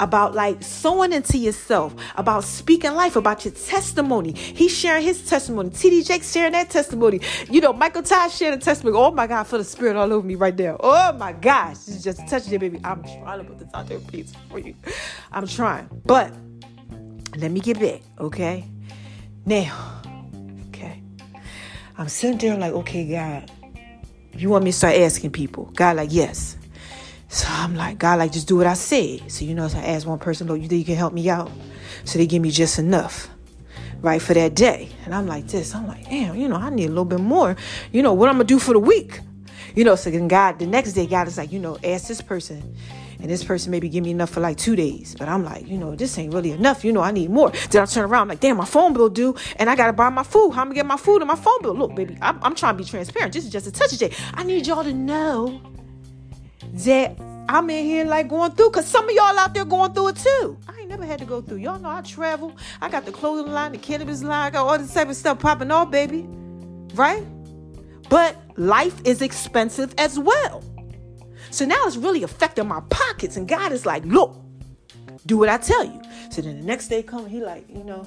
[0.00, 4.32] about like sowing into yourself, about speaking life, about your testimony.
[4.32, 5.70] He's sharing his testimony.
[5.70, 7.20] TD sharing that testimony.
[7.48, 8.96] You know, Michael Todd sharing a testimony.
[8.96, 10.76] Oh my God, feel the spirit all over me right now.
[10.80, 11.88] Oh my gosh.
[11.88, 12.80] Is just touching touch there, baby.
[12.84, 14.74] I'm trying to put this out there, please, for you.
[15.32, 15.88] I'm trying.
[16.04, 16.32] But
[17.36, 18.64] let me get back, okay?
[19.46, 20.02] Now,
[20.68, 21.02] okay.
[21.98, 23.50] I'm sitting there like, okay, God,
[24.34, 25.66] you want me to start asking people?
[25.74, 26.56] God, like, yes.
[27.32, 29.30] So I'm like, God, like, just do what I said.
[29.30, 31.30] So, you know, so I asked one person, Lord, you think you can help me
[31.30, 31.48] out?
[32.04, 33.28] So they give me just enough,
[34.00, 34.88] right, for that day.
[35.04, 35.72] And I'm like, this.
[35.72, 37.54] I'm like, damn, you know, I need a little bit more.
[37.92, 39.20] You know, what I'm going to do for the week?
[39.76, 42.20] You know, so then God, the next day, God is like, you know, ask this
[42.20, 42.74] person.
[43.20, 45.14] And this person maybe give me enough for like two days.
[45.16, 46.84] But I'm like, you know, this ain't really enough.
[46.84, 47.52] You know, I need more.
[47.70, 49.36] Then I turn around, I'm like, damn, my phone bill due.
[49.56, 50.50] And I got to buy my food.
[50.50, 51.74] How am I going to get my food and my phone bill?
[51.74, 53.34] Look, baby, I'm, I'm trying to be transparent.
[53.34, 54.12] This is just a touch of day.
[54.34, 55.60] I need y'all to know
[56.72, 60.08] that I'm in here like going through because some of y'all out there going through
[60.08, 60.56] it too.
[60.68, 61.58] I ain't never had to go through.
[61.58, 62.56] Y'all know I travel.
[62.80, 65.40] I got the clothing line, the cannabis line, I got all this type of stuff
[65.40, 66.26] popping off, baby.
[66.94, 67.24] Right?
[68.08, 70.62] But life is expensive as well.
[71.50, 73.36] So now it's really affecting my pockets.
[73.36, 74.36] And God is like, look,
[75.26, 76.00] do what I tell you.
[76.30, 78.06] So then the next day come, he like, you know,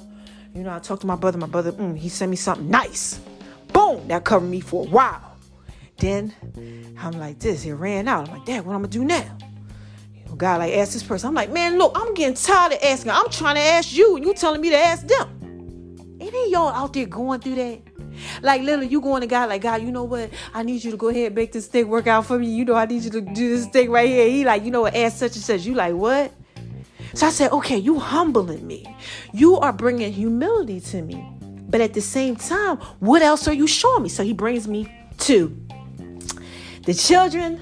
[0.54, 1.36] you know, I talked to my brother.
[1.36, 3.20] My brother, mm, he sent me something nice.
[3.72, 5.33] Boom, that covered me for a while.
[5.98, 6.34] Then
[6.98, 7.64] I'm like this.
[7.64, 8.28] It ran out.
[8.28, 9.38] I'm like, Dad, what I'm gonna do now?
[10.14, 11.28] You know, God like ask this person.
[11.28, 13.12] I'm like, man, look, I'm getting tired of asking.
[13.12, 15.40] I'm trying to ask you, and you telling me to ask them.
[16.20, 17.80] Ain't y'all out there going through that?
[18.42, 20.30] Like literally, you going to God like God, you know what?
[20.52, 22.46] I need you to go ahead and make this thing work out for me.
[22.46, 24.28] You know, I need you to do this thing right here.
[24.28, 24.94] He like, you know what?
[24.94, 25.62] Ask such and such.
[25.62, 26.32] You like what?
[27.14, 28.84] So I said, okay, you humbling me.
[29.32, 31.24] You are bringing humility to me.
[31.68, 34.08] But at the same time, what else are you showing me?
[34.08, 35.56] So he brings me to
[36.86, 37.60] the children,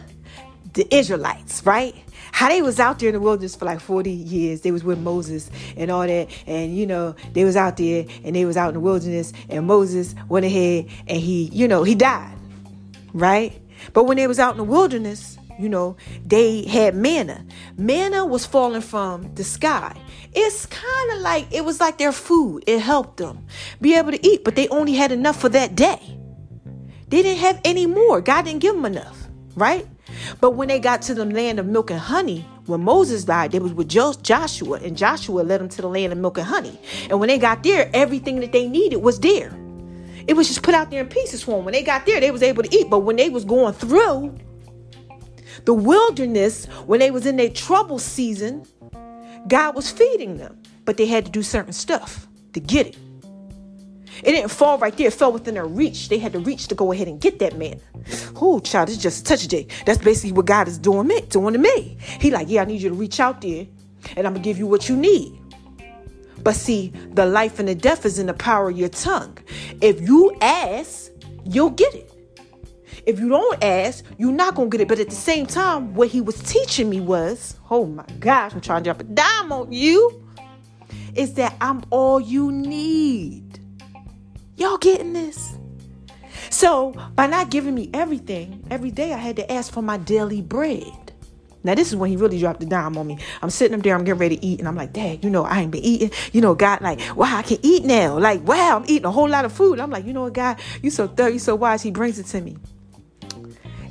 [0.75, 1.95] the Israelites, right?
[2.33, 4.63] How they was out there in the wilderness for like 40 years.
[4.63, 6.29] They was with Moses and all that.
[6.47, 9.67] And, you know, they was out there and they was out in the wilderness and
[9.67, 12.37] Moses went ahead and he, you know, he died,
[13.13, 13.61] right?
[13.93, 17.45] But when they was out in the wilderness, you know, they had manna.
[17.77, 19.95] Manna was falling from the sky.
[20.33, 22.65] It's kind of like, it was like their food.
[22.67, 23.47] It helped them
[23.81, 26.19] be able to eat, but they only had enough for that day.
[27.13, 28.23] They didn't have any more.
[28.23, 29.87] God didn't give them enough, right?
[30.41, 33.59] But when they got to the land of milk and honey, when Moses died, they
[33.59, 36.81] was with Joshua, and Joshua led them to the land of milk and honey.
[37.11, 39.55] And when they got there, everything that they needed was there.
[40.27, 41.67] It was just put out there in pieces for them.
[41.67, 42.89] When they got there, they was able to eat.
[42.89, 44.39] But when they was going through
[45.67, 48.65] the wilderness, when they was in their trouble season,
[49.49, 50.63] God was feeding them.
[50.87, 52.97] But they had to do certain stuff to get it.
[54.23, 55.09] It didn't fall right there.
[55.09, 56.09] It fell within their reach.
[56.09, 57.81] They had to reach to go ahead and get that man.
[58.37, 59.67] Oh, child, it's just a touch day.
[59.85, 61.97] That's basically what God is doing me, doing to me.
[62.21, 63.67] He like, yeah, I need you to reach out there,
[64.17, 65.39] and I'm gonna give you what you need.
[66.43, 69.39] But see, the life and the death is in the power of your tongue.
[69.81, 71.11] If you ask,
[71.45, 72.09] you'll get it.
[73.07, 74.89] If you don't ask, you're not gonna get it.
[74.89, 78.61] But at the same time, what he was teaching me was, oh my gosh, I'm
[78.61, 80.25] trying to drop a dime on you,
[81.15, 83.52] is that I'm all you need.
[84.63, 85.59] Y'all getting this?
[86.49, 90.41] So by not giving me everything, every day I had to ask for my daily
[90.41, 91.13] bread.
[91.65, 93.19] Now this is when he really dropped the dime on me.
[93.43, 95.43] I'm sitting up there, I'm getting ready to eat, and I'm like, Dad, you know,
[95.43, 96.13] I ain't been eating.
[96.31, 98.17] You know, God, like, wow, I can eat now.
[98.17, 99.81] Like, wow, I'm eating a whole lot of food.
[99.81, 101.83] I'm like, you know what, God, you so thorough, you so wise.
[101.83, 102.57] He brings it to me.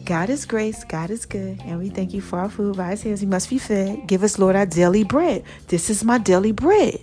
[0.06, 3.04] God is grace, God is good, and we thank you for our food by his
[3.04, 3.20] hands.
[3.20, 4.08] He must be fed.
[4.08, 5.44] Give us, Lord, our daily bread.
[5.68, 7.02] This is my daily bread.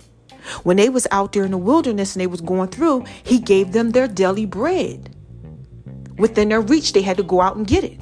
[0.63, 3.71] When they was out there in the wilderness and they was going through, he gave
[3.71, 5.15] them their daily bread.
[6.17, 7.99] Within their reach, they had to go out and get it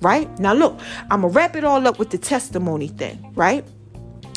[0.00, 0.38] right?
[0.38, 0.78] Now, look,
[1.10, 3.64] I'm gonna wrap it all up with the testimony thing, right?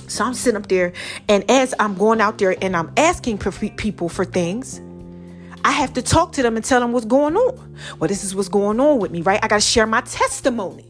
[0.08, 0.93] So I'm sitting up there,
[1.28, 4.82] and as I'm going out there and I'm asking people for things,
[5.63, 7.75] I have to talk to them and tell them what's going on.
[7.99, 9.39] Well, this is what's going on with me, right?
[9.43, 10.88] I got to share my testimony.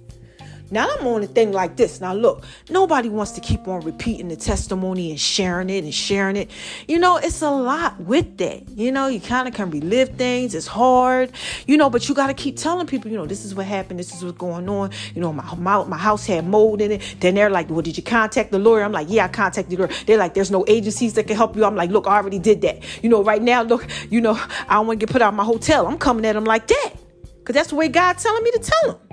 [0.71, 1.99] Now I'm on a thing like this.
[1.99, 6.36] Now look, nobody wants to keep on repeating the testimony and sharing it and sharing
[6.36, 6.51] it.
[6.88, 8.69] You know, it's a lot with that.
[8.69, 10.53] You know, you kind of can relive things.
[10.53, 11.32] It's hard,
[11.65, 13.99] you know, but you got to keep telling people, you know, this is what happened.
[13.99, 14.91] This is what's going on.
[15.15, 17.15] You know, my, my, my house had mold in it.
[17.19, 18.84] Then they're like, well, did you contact the lawyer?
[18.84, 19.95] I'm like, yeah, I contacted the lawyer.
[20.05, 21.65] They're like, there's no agencies that can help you.
[21.65, 22.84] I'm like, look, I already did that.
[23.03, 25.34] You know, right now, look, you know, I don't want to get put out of
[25.36, 25.88] my hotel.
[25.88, 26.93] I'm coming at them like that.
[27.39, 29.09] Because that's the way God's telling me to tell them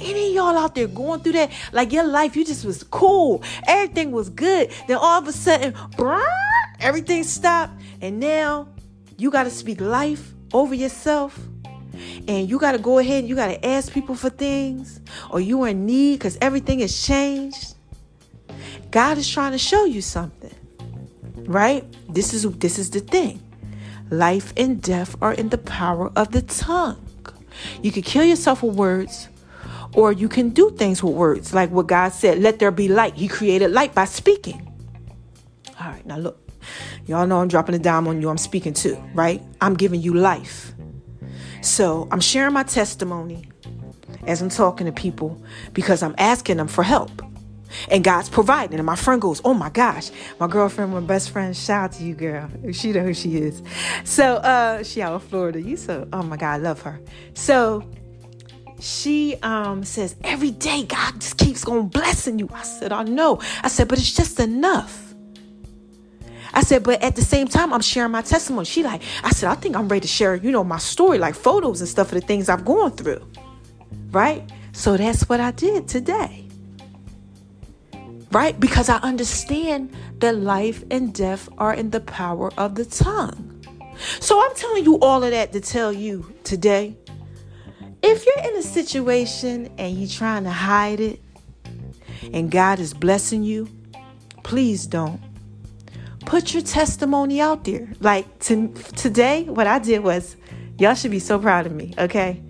[0.00, 1.50] any of y'all out there going through that?
[1.72, 3.42] Like your life, you just was cool.
[3.66, 4.70] Everything was good.
[4.88, 5.74] Then all of a sudden,
[6.80, 7.80] everything stopped.
[8.00, 8.68] And now
[9.16, 11.38] you got to speak life over yourself.
[12.26, 15.00] And you got to go ahead and you got to ask people for things.
[15.30, 17.74] Or you are in need because everything has changed.
[18.90, 20.54] God is trying to show you something.
[21.46, 21.84] Right?
[22.08, 23.42] This is this is the thing.
[24.10, 27.06] Life and death are in the power of the tongue.
[27.82, 29.28] You can kill yourself with words,
[29.94, 33.14] or you can do things with words, like what God said, let there be light.
[33.14, 34.66] He created light by speaking.
[35.80, 36.48] All right, now look,
[37.06, 38.28] y'all know I'm dropping a dime on you.
[38.28, 39.42] I'm speaking too, right?
[39.60, 40.72] I'm giving you life.
[41.62, 43.46] So I'm sharing my testimony
[44.26, 47.10] as I'm talking to people because I'm asking them for help.
[47.88, 48.80] And God's providing.
[48.80, 52.04] And my friend goes, Oh my gosh, my girlfriend, my best friend, shout out to
[52.04, 52.50] you, girl.
[52.72, 53.62] She know who she is.
[54.02, 55.60] So uh she out of Florida.
[55.60, 57.00] You so oh my God, I love her.
[57.34, 57.88] So
[58.80, 62.48] she um says every day God just keeps on blessing you.
[62.52, 63.40] I said, I know.
[63.62, 65.10] I said, but it's just enough.
[66.52, 68.64] I said, but at the same time, I'm sharing my testimony.
[68.64, 71.34] She like, I said, I think I'm ready to share, you know, my story, like
[71.34, 73.24] photos and stuff of the things I've gone through.
[74.10, 74.50] Right?
[74.72, 76.48] So that's what I did today.
[78.32, 78.58] Right?
[78.58, 83.46] Because I understand that life and death are in the power of the tongue.
[84.20, 86.96] So I'm telling you all of that to tell you today
[88.02, 91.20] if you're in a situation and you're trying to hide it
[92.32, 93.68] and God is blessing you,
[94.42, 95.20] please don't.
[96.26, 97.88] Put your testimony out there.
[98.00, 100.36] Like to, today, what I did was,
[100.78, 102.42] y'all should be so proud of me, okay?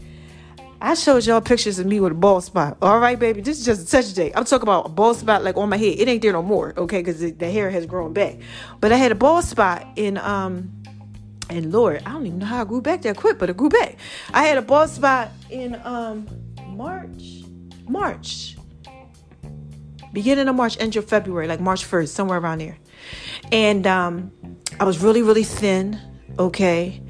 [0.82, 2.78] I showed y'all pictures of me with a bald spot.
[2.80, 4.32] All right, baby, this is just a touch day.
[4.34, 5.98] I'm talking about a bald spot like on my head.
[5.98, 7.00] It ain't there no more, okay?
[7.00, 8.38] Because the, hair has grown back.
[8.80, 10.79] But I had a bald spot in um
[11.50, 13.68] and Lord, I don't even know how I grew back that quick, but it grew
[13.68, 13.96] back.
[14.32, 16.26] I had a bald spot in um
[16.68, 17.42] March.
[17.88, 18.56] March.
[20.12, 22.78] Beginning of March, end of February, like March 1st, somewhere around there.
[23.52, 24.32] And um
[24.78, 26.00] I was really, really thin,
[26.38, 27.02] okay?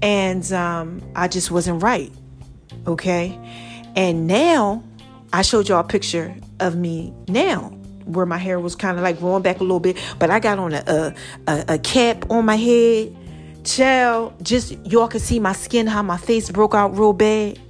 [0.00, 2.12] And um I just wasn't right.
[2.86, 3.38] Okay.
[3.94, 4.82] And now
[5.32, 9.18] I showed y'all a picture of me now where my hair was kind of like
[9.18, 11.14] growing back a little bit, but I got on a,
[11.46, 13.16] a, a cap on my head
[13.64, 17.60] Child, just y'all can see my skin, how my face broke out real bad.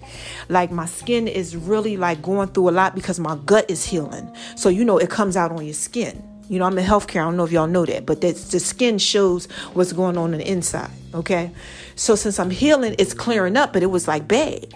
[0.48, 4.34] Like my skin is really like going through a lot because my gut is healing.
[4.56, 6.22] So you know it comes out on your skin.
[6.48, 7.20] You know, I'm in healthcare.
[7.20, 10.32] I don't know if y'all know that, but that's, the skin shows what's going on
[10.32, 10.90] on the inside.
[11.14, 11.50] Okay.
[11.94, 14.74] So since I'm healing, it's clearing up, but it was like bad.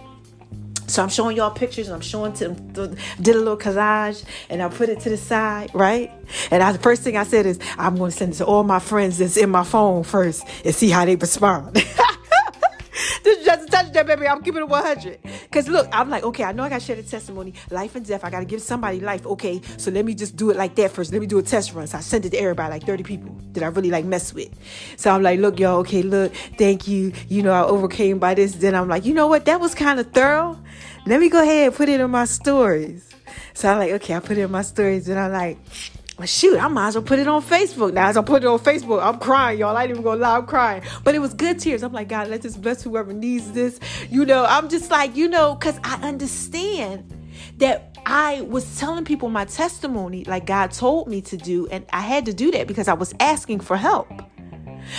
[0.87, 4.63] So I'm showing y'all pictures and I'm showing to them, did a little collage and
[4.63, 6.13] I put it to the side, right?
[6.51, 8.63] And I, the first thing I said is, I'm going to send it to all
[8.65, 11.85] my friends that's in my phone first and see how they respond.
[13.23, 14.29] this is just a that, baby.
[14.29, 15.19] I'm keeping it 100.
[15.23, 18.07] Because look, I'm like, okay, I know I got to share the testimony, life and
[18.07, 18.25] death.
[18.25, 19.27] I got to give somebody life.
[19.27, 21.13] Okay, so let me just do it like that first.
[21.13, 21.87] Let me do a test run.
[21.87, 24.51] So I sent it to everybody, like 30 people that I really like mess with.
[24.97, 27.13] So I'm like, look, y'all, okay, look, thank you.
[27.29, 28.55] You know, I overcame by this.
[28.55, 29.45] Then I'm like, you know what?
[29.47, 30.59] That was kind of thorough.
[31.07, 33.09] Let me go ahead and put it in my stories.
[33.55, 35.09] So I'm like, okay, I put it in my stories.
[35.09, 35.59] And I'm like,
[36.19, 37.93] well, shoot, I might as well put it on Facebook.
[37.93, 39.77] Now, as I put it on Facebook, I'm crying, y'all.
[39.77, 40.83] I ain't even gonna lie, I'm crying.
[41.05, 41.83] But it was good tears.
[41.83, 43.79] I'm like, God, let this bless whoever needs this.
[44.09, 47.13] You know, I'm just like, you know, because I understand
[47.59, 51.67] that I was telling people my testimony like God told me to do.
[51.69, 54.09] And I had to do that because I was asking for help.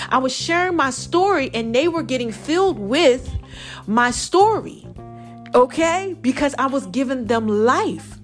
[0.09, 3.27] I was sharing my story and they were getting filled with
[3.87, 4.85] my story.
[5.55, 6.15] Okay?
[6.21, 8.16] Because I was giving them life.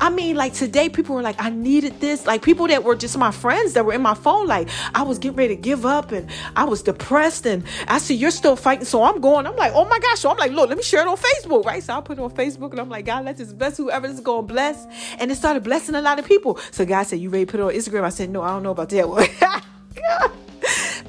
[0.00, 2.26] I mean, like today, people were like, I needed this.
[2.26, 5.18] Like people that were just my friends that were in my phone, like I was
[5.18, 7.46] getting ready to give up and I was depressed.
[7.46, 8.84] And I see you're still fighting.
[8.84, 10.20] So I'm going, I'm like, oh my gosh.
[10.20, 11.82] So I'm like, look, let me share it on Facebook, right?
[11.82, 14.16] So I put it on Facebook and I'm like, God, let this bless whoever this
[14.16, 14.86] is going to bless.
[15.18, 16.58] And it started blessing a lot of people.
[16.70, 18.04] So God said, You ready to put it on Instagram?
[18.04, 19.26] I said, No, I don't know about that one.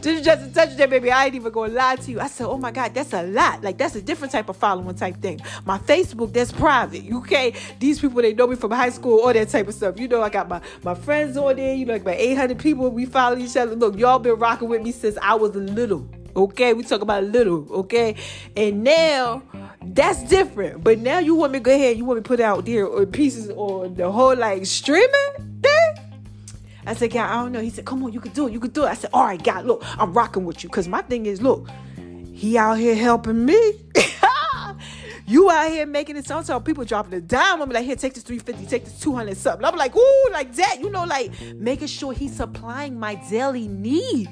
[0.04, 1.12] You just touch that, baby?
[1.12, 2.20] I ain't even gonna lie to you.
[2.20, 3.64] I said, oh my God, that's a lot.
[3.64, 5.40] Like, that's a different type of following type thing.
[5.66, 7.04] My Facebook, that's private.
[7.04, 7.54] You okay?
[7.80, 10.00] These people, they know me from high school, all that type of stuff.
[10.00, 12.90] You know, I got my, my friends on there, you know, like about 800 people.
[12.90, 13.76] We follow each other.
[13.76, 16.08] Look, y'all been rocking with me since I was little.
[16.36, 16.74] Okay.
[16.74, 17.68] We talk about little.
[17.72, 18.16] Okay.
[18.56, 19.44] And now,
[19.84, 20.84] that's different.
[20.84, 22.86] But now you want me to go ahead, you want me to put out there
[22.86, 25.51] or pieces on the whole like streaming?
[26.86, 27.62] I said, God, I don't know.
[27.62, 28.54] He said, Come on, you can do it.
[28.54, 28.88] You can do it.
[28.88, 30.70] I said, All right, God, look, I'm rocking with you.
[30.70, 31.68] Because my thing is, look,
[32.34, 33.74] he out here helping me.
[35.28, 37.62] you out here making it sound so people dropping a dime.
[37.62, 39.66] I'm like, here, take this 350, take this 200 something.
[39.66, 40.80] I'm like, ooh, like that.
[40.80, 44.30] You know, like making sure he's supplying my daily need.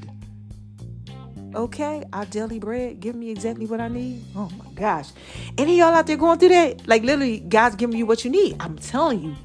[1.56, 4.24] Okay, our daily bread, give me exactly what I need.
[4.36, 5.10] Oh my gosh.
[5.58, 6.88] Any y'all out there going through that?
[6.88, 8.56] Like literally, God's giving you what you need.
[8.60, 9.36] I'm telling you,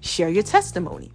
[0.00, 1.12] share your testimony.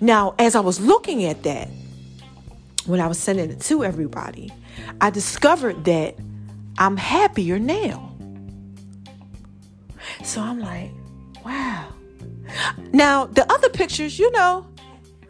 [0.00, 1.68] Now, as I was looking at that,
[2.86, 4.52] when I was sending it to everybody,
[5.00, 6.16] I discovered that
[6.78, 8.12] I'm happier now.
[10.22, 10.92] So I'm like,
[11.44, 11.88] wow.
[12.92, 14.66] Now, the other pictures, you know,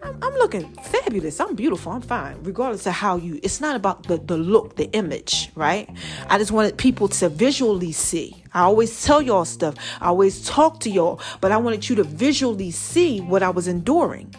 [0.04, 1.40] I'm, I'm, looking fabulous.
[1.40, 1.92] I'm beautiful.
[1.92, 3.40] I'm fine, regardless of how you.
[3.42, 5.88] It's not about the the look, the image, right?
[6.28, 8.44] I just wanted people to visually see.
[8.52, 9.74] I always tell y'all stuff.
[10.02, 13.66] I always talk to y'all, but I wanted you to visually see what I was
[13.66, 14.34] enduring.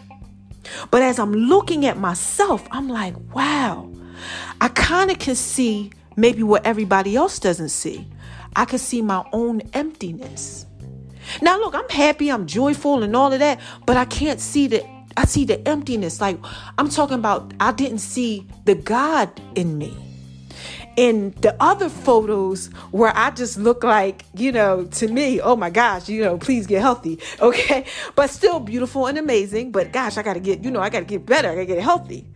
[0.92, 3.90] But as I'm looking at myself, I'm like, wow.
[4.60, 8.08] I kind of can see maybe what everybody else doesn't see.
[8.54, 10.66] I can see my own emptiness.
[11.42, 14.95] Now, look, I'm happy, I'm joyful, and all of that, but I can't see the
[15.16, 16.20] I see the emptiness.
[16.20, 16.38] Like
[16.78, 19.96] I'm talking about, I didn't see the God in me.
[20.96, 25.68] In the other photos where I just look like, you know, to me, oh my
[25.68, 27.18] gosh, you know, please get healthy.
[27.40, 27.84] Okay.
[28.14, 29.72] But still beautiful and amazing.
[29.72, 31.50] But gosh, I got to get, you know, I got to get better.
[31.50, 32.26] I got to get healthy.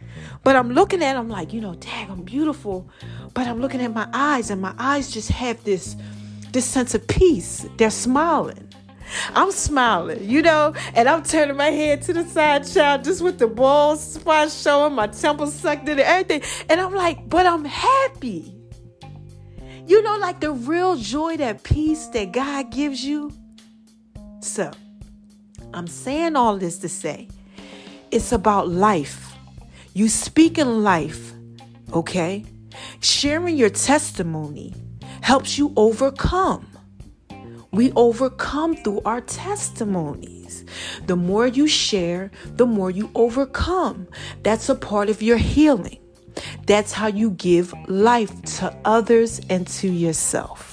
[0.44, 2.88] But I'm looking at, I'm like, you know, dang, I'm beautiful.
[3.34, 5.96] But I'm looking at my eyes and my eyes just have this,
[6.52, 7.66] this sense of peace.
[7.76, 8.69] They're smiling.
[9.34, 13.38] I'm smiling, you know, and I'm turning my head to the side, child, just with
[13.38, 16.42] the bald spot showing, my temples sucked in and everything.
[16.68, 18.54] And I'm like, but I'm happy.
[19.86, 23.32] You know, like the real joy, that peace that God gives you.
[24.40, 24.70] So,
[25.74, 27.28] I'm saying all this to say
[28.10, 29.34] it's about life.
[29.94, 31.32] You speak in life,
[31.92, 32.44] okay?
[33.00, 34.74] Sharing your testimony
[35.20, 36.69] helps you overcome.
[37.72, 40.64] We overcome through our testimonies.
[41.06, 44.08] The more you share, the more you overcome.
[44.42, 45.98] That's a part of your healing.
[46.66, 50.69] That's how you give life to others and to yourself.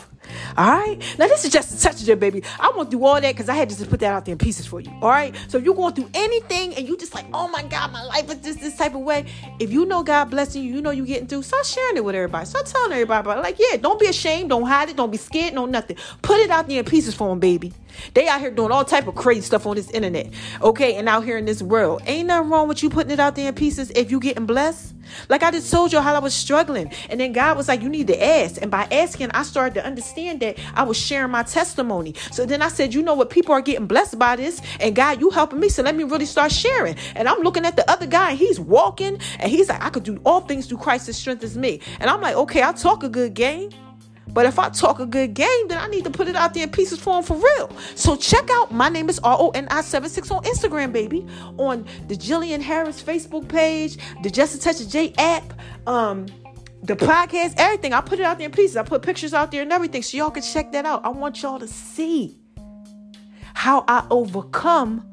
[0.57, 0.97] All right.
[1.17, 2.43] Now this is just a touch of it, baby.
[2.59, 4.37] I won't do all that because I had to just put that out there in
[4.37, 4.91] pieces for you.
[5.01, 5.35] All right.
[5.47, 8.29] So if you're going through anything and you just like, oh my God, my life
[8.29, 9.25] is just this type of way.
[9.59, 11.43] If you know God blessing you, you know you getting through.
[11.43, 12.45] Start sharing it with everybody.
[12.45, 13.41] Start telling everybody about it.
[13.41, 14.49] Like, yeah, don't be ashamed.
[14.49, 14.95] Don't hide it.
[14.95, 15.53] Don't be scared.
[15.53, 15.97] No nothing.
[16.21, 17.73] Put it out there in pieces for them, baby.
[18.13, 20.31] They out here doing all type of crazy stuff on this internet.
[20.61, 22.01] Okay, and out here in this world.
[22.05, 24.93] Ain't nothing wrong with you putting it out there in pieces if you getting blessed.
[25.29, 26.91] Like I just told you how I was struggling.
[27.09, 28.61] And then God was like, you need to ask.
[28.61, 32.15] And by asking, I started to understand that I was sharing my testimony.
[32.31, 33.29] So then I said, you know what?
[33.29, 34.61] People are getting blessed by this.
[34.79, 35.69] And God, you helping me.
[35.69, 36.95] So let me really start sharing.
[37.15, 40.03] And I'm looking at the other guy and he's walking and he's like, I could
[40.03, 41.81] do all things through Christ that strengthens me.
[41.99, 43.69] And I'm like, okay, I talk a good game.
[44.37, 46.61] But if I talk a good game, then I need to put it out there
[46.61, 47.71] in pieces for for real.
[47.95, 51.25] So check out my name is R O N I 76 on Instagram, baby.
[51.57, 56.27] On the Jillian Harris Facebook page, the Just a Touch of J app, um,
[56.83, 57.93] the podcast, everything.
[57.93, 58.77] I put it out there in pieces.
[58.77, 60.03] I put pictures out there and everything.
[60.03, 61.03] So y'all can check that out.
[61.03, 62.37] I want y'all to see
[63.55, 65.03] how I overcome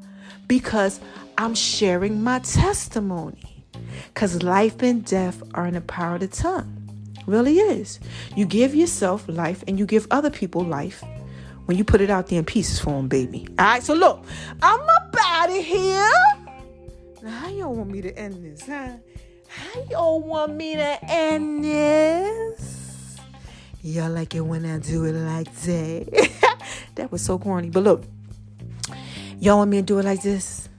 [0.47, 0.99] because
[1.35, 3.65] I'm sharing my testimony.
[4.13, 6.84] Because life and death are in the power of the tongue.
[7.27, 7.99] Really is.
[8.35, 11.03] You give yourself life and you give other people life
[11.65, 13.47] when you put it out there in pieces for them, baby.
[13.57, 14.23] All right, so look,
[14.61, 16.11] I'm up out here.
[17.23, 18.97] Now, how y'all want me to end this, huh?
[19.47, 23.17] How y'all want me to end this?
[23.81, 26.59] Y'all like it when I do it like that.
[26.95, 27.69] that was so corny.
[27.69, 28.03] But look,
[29.39, 30.69] y'all want me to do it like this?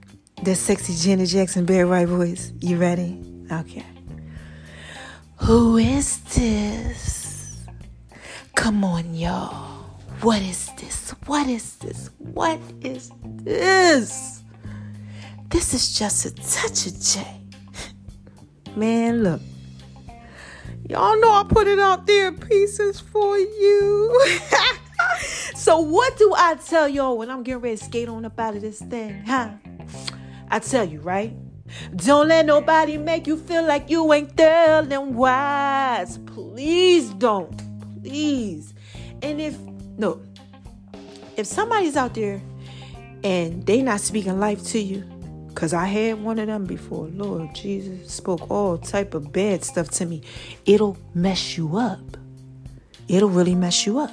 [0.42, 2.52] That sexy Janet Jackson Barry White voice.
[2.60, 3.20] You ready?
[3.50, 3.84] Okay.
[5.38, 7.64] Who is this?
[8.54, 9.84] Come on, y'all.
[10.22, 11.10] What is this?
[11.26, 12.10] What is this?
[12.18, 14.42] What is this?
[15.48, 17.40] This is just a touch of J.
[18.74, 19.40] Man, look.
[20.88, 24.38] Y'all know I put it out there in pieces for you.
[25.54, 28.56] so what do I tell y'all when I'm getting ready to skate on up out
[28.56, 29.22] of this thing?
[29.26, 29.50] Huh?
[30.48, 31.34] I tell you, right?
[31.96, 36.18] Don't let nobody make you feel like you ain't thrilling wise.
[36.18, 37.56] Please don't.
[38.02, 38.74] Please.
[39.22, 39.58] And if
[39.98, 40.20] no,
[41.36, 42.40] if somebody's out there
[43.24, 45.04] and they not speaking life to you,
[45.54, 47.08] cause I had one of them before.
[47.08, 50.22] Lord Jesus spoke all type of bad stuff to me.
[50.64, 52.16] It'll mess you up.
[53.08, 54.12] It'll really mess you up.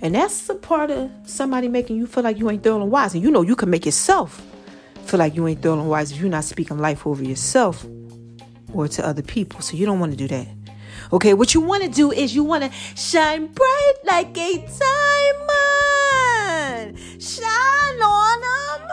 [0.00, 3.14] And that's the part of somebody making you feel like you ain't thrilling wise.
[3.14, 4.42] And you know you can make yourself
[5.12, 7.84] feel like you ain't thrilling wise if you're not speaking life over yourself
[8.72, 9.60] or to other people.
[9.60, 10.48] So you don't want to do that.
[11.12, 14.66] Okay, what you want to do is you want to shine bright like a
[15.36, 16.98] diamond.
[17.22, 18.88] Shine on them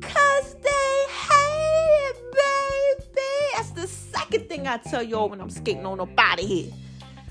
[0.00, 3.20] because they hate it, baby.
[3.54, 6.72] That's the second thing I tell y'all when I'm skating on a body here.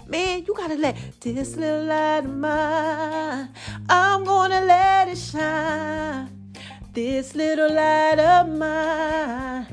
[0.07, 3.49] Man, you gotta let this little light of mine,
[3.89, 6.42] I'm gonna let it shine.
[6.93, 9.65] This little light of mine,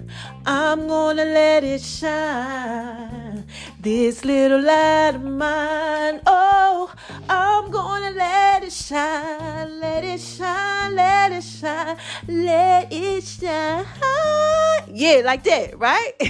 [0.47, 3.45] I'm gonna let it shine.
[3.79, 6.91] This little light of mine, oh,
[7.29, 9.81] I'm gonna let it shine.
[9.81, 13.85] Let it shine, let it shine, let it shine.
[14.89, 16.13] Yeah, like that, right?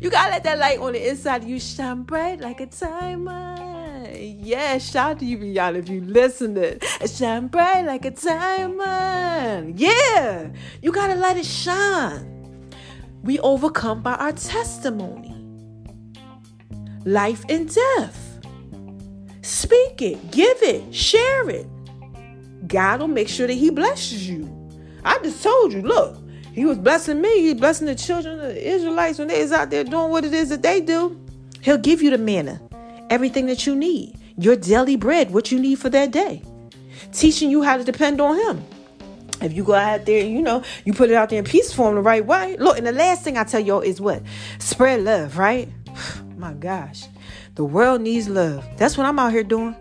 [0.00, 3.71] you gotta let that light on the inside of you shine bright like a diamond.
[4.22, 6.78] Yeah, shout to you, y'all, if you listening.
[7.06, 9.80] Shine bright like a diamond.
[9.80, 10.50] Yeah,
[10.80, 12.70] you gotta let it shine.
[13.24, 15.34] We overcome by our testimony.
[17.04, 18.38] Life and death.
[19.42, 21.66] Speak it, give it, share it.
[22.68, 24.48] God will make sure that He blesses you.
[25.04, 26.16] I just told you, look,
[26.52, 27.40] He was blessing me.
[27.40, 30.32] He's blessing the children of the Israelites when they is out there doing what it
[30.32, 31.18] is that they do.
[31.60, 32.60] He'll give you the manna
[33.12, 36.42] everything that you need, your daily bread, what you need for that day,
[37.12, 38.64] teaching you how to depend on Him.
[39.42, 41.96] If you go out there, you know, you put it out there in peace form
[41.96, 42.56] the right way.
[42.56, 44.22] Look, and the last thing I tell y'all is what?
[44.60, 45.68] Spread love, right?
[46.38, 47.04] My gosh.
[47.54, 48.64] The world needs love.
[48.78, 49.76] That's what I'm out here doing.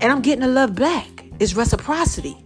[0.00, 1.24] And I'm getting the love back.
[1.38, 2.36] It's reciprocity.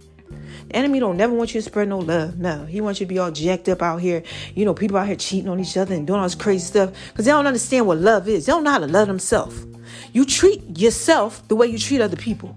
[0.73, 2.37] Enemy don't never want you to spread no love.
[2.37, 4.23] No, he wants you to be all jacked up out here.
[4.55, 6.91] You know, people out here cheating on each other and doing all this crazy stuff
[7.09, 8.45] because they don't understand what love is.
[8.45, 9.65] They don't know how to love themselves.
[10.11, 12.55] You treat yourself the way you treat other people.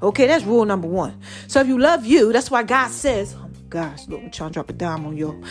[0.00, 1.20] Okay, that's rule number one.
[1.48, 4.50] So if you love you, that's why God says, oh my gosh, look, I'm trying
[4.50, 5.42] to drop a dime on y'all.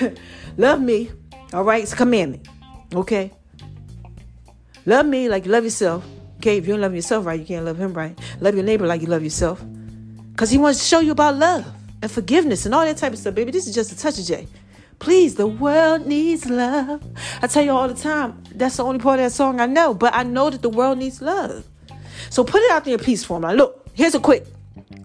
[0.56, 1.10] love me.
[1.52, 2.46] All right, it's commandment.
[2.94, 3.32] Okay.
[4.86, 6.04] Love me like you love yourself.
[6.36, 8.18] Okay, if you don't love yourself right, you can't love him right.
[8.40, 9.64] Love your neighbor like you love yourself.
[10.34, 11.64] Because he wants to show you about love
[12.02, 13.52] and forgiveness and all that type of stuff, baby.
[13.52, 14.48] This is just a touch of J.
[14.98, 17.04] Please, the world needs love.
[17.40, 19.94] I tell you all the time, that's the only part of that song I know,
[19.94, 21.64] but I know that the world needs love.
[22.30, 23.42] So put it out there in peace form.
[23.42, 24.44] Look, here's a quick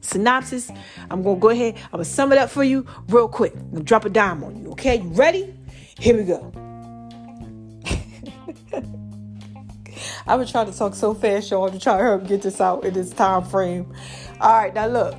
[0.01, 0.71] synopsis.
[1.11, 1.75] I'm going to go ahead.
[1.93, 3.53] I'm to sum it up for you real quick.
[3.55, 4.71] I'm to drop a dime on you.
[4.71, 5.53] Okay, you ready?
[5.99, 6.51] Here we go.
[10.25, 12.83] I was trying to talk so fast, y'all, to try to help get this out
[12.83, 13.93] in this time frame.
[14.41, 15.15] All right, now look,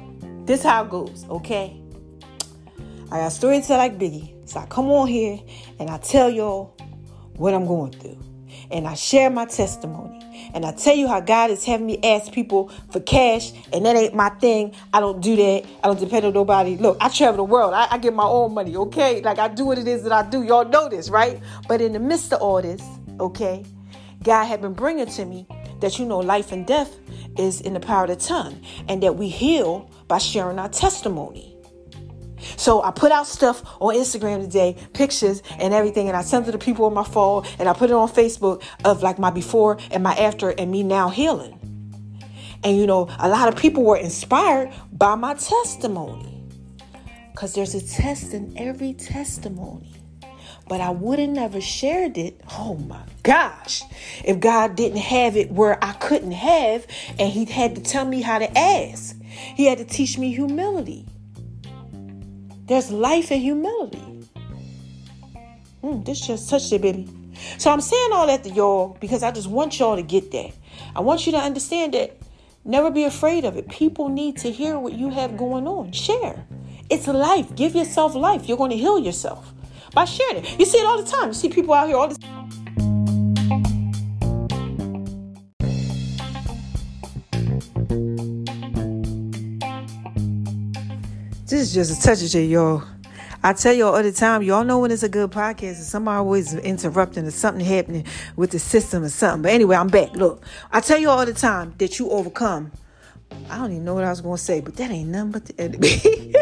[0.46, 1.78] this how it goes, okay?
[3.12, 4.48] I got stories to like Biggie.
[4.48, 5.38] So I come on here
[5.78, 6.74] and I tell y'all
[7.36, 8.18] what I'm going through.
[8.70, 10.50] And I share my testimony.
[10.54, 13.94] And I tell you how God is having me ask people for cash, and that
[13.94, 14.74] ain't my thing.
[14.92, 15.64] I don't do that.
[15.84, 16.76] I don't depend on nobody.
[16.76, 17.74] Look, I travel the world.
[17.74, 19.20] I, I get my own money, okay?
[19.20, 20.42] Like I do what it is that I do.
[20.42, 21.38] Y'all know this, right?
[21.68, 22.82] But in the midst of all this,
[23.20, 23.64] okay,
[24.22, 25.46] God had been bringing to me
[25.80, 26.96] that you know life and death
[27.38, 31.56] is in the power of the tongue, and that we heal by sharing our testimony.
[32.56, 36.52] So I put out stuff on Instagram today, pictures and everything, and I sent it
[36.52, 39.78] to people on my phone, and I put it on Facebook of like my before
[39.90, 41.58] and my after, and me now healing.
[42.62, 46.36] And you know, a lot of people were inspired by my testimony.
[47.32, 49.99] Because there's a test in every testimony.
[50.70, 52.40] But I would have never shared it.
[52.56, 53.82] Oh my gosh.
[54.24, 56.86] If God didn't have it where I couldn't have,
[57.18, 61.06] and He had to tell me how to ask, He had to teach me humility.
[62.66, 64.28] There's life in humility.
[65.82, 67.08] Mm, this just touched it, baby.
[67.58, 70.52] So I'm saying all that to y'all because I just want y'all to get that.
[70.94, 72.16] I want you to understand that
[72.64, 73.68] never be afraid of it.
[73.68, 75.90] People need to hear what you have going on.
[75.90, 76.46] Share.
[76.88, 77.56] It's life.
[77.56, 78.48] Give yourself life.
[78.48, 79.52] You're going to heal yourself
[79.92, 80.58] by sharing it.
[80.58, 81.28] You see it all the time.
[81.28, 82.30] You see people out here all the time.
[91.46, 92.84] This is just a touch of it, y'all.
[93.42, 96.18] I tell y'all all the time, y'all know when it's a good podcast, and somebody
[96.18, 98.04] always interrupting or something happening
[98.36, 99.42] with the system or something.
[99.42, 100.14] But anyway, I'm back.
[100.14, 102.70] Look, I tell you all the time that you overcome
[103.50, 105.44] I don't even know what I was going to say, but that ain't nothing but
[105.44, 106.32] the enemy.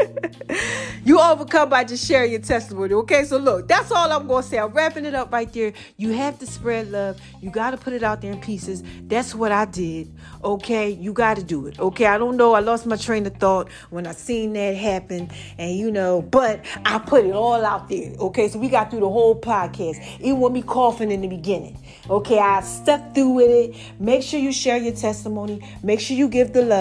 [1.05, 2.93] you overcome by just sharing your testimony.
[2.93, 4.59] Okay, so look, that's all I'm going to say.
[4.59, 5.73] I'm wrapping it up right there.
[5.97, 7.19] You have to spread love.
[7.41, 8.83] You got to put it out there in pieces.
[9.05, 10.13] That's what I did.
[10.45, 11.79] Okay, you got to do it.
[11.79, 12.53] Okay, I don't know.
[12.53, 16.65] I lost my train of thought when I seen that happen, and you know, but
[16.85, 18.13] I put it all out there.
[18.19, 21.83] Okay, so we got through the whole podcast, even with me coughing in the beginning.
[22.11, 23.77] Okay, I stepped through with it.
[23.99, 25.67] Make sure you share your testimony.
[25.83, 26.78] Make sure you give the love.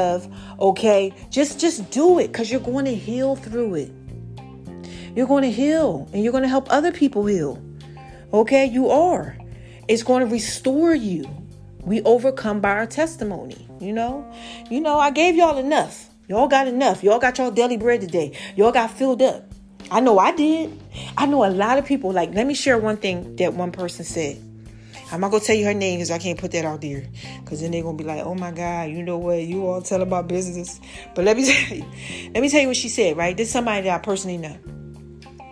[0.60, 3.92] Okay, just just do it because you're going to heal through it.
[5.16, 7.62] You're going to heal, and you're going to help other people heal.
[8.34, 9.38] Okay, you are.
[9.88, 11.26] It's going to restore you.
[11.82, 13.68] We overcome by our testimony.
[13.80, 14.32] You know,
[14.70, 15.00] you know.
[15.00, 16.10] I gave y'all enough.
[16.28, 17.04] Y'all got enough.
[17.04, 18.38] Y'all got y'all daily bread today.
[18.56, 19.46] Y'all got filled up.
[19.90, 20.78] I know I did.
[21.18, 22.12] I know a lot of people.
[22.12, 24.42] Like, let me share one thing that one person said.
[25.12, 27.06] I'm not gonna tell you her name because I can't put that out there.
[27.46, 29.42] Cause then they're gonna be like, oh my God, you know what?
[29.42, 30.80] You all tell about business.
[31.16, 31.86] But let me tell you,
[32.34, 33.36] let me tell you what she said, right?
[33.36, 34.58] This is somebody that I personally know.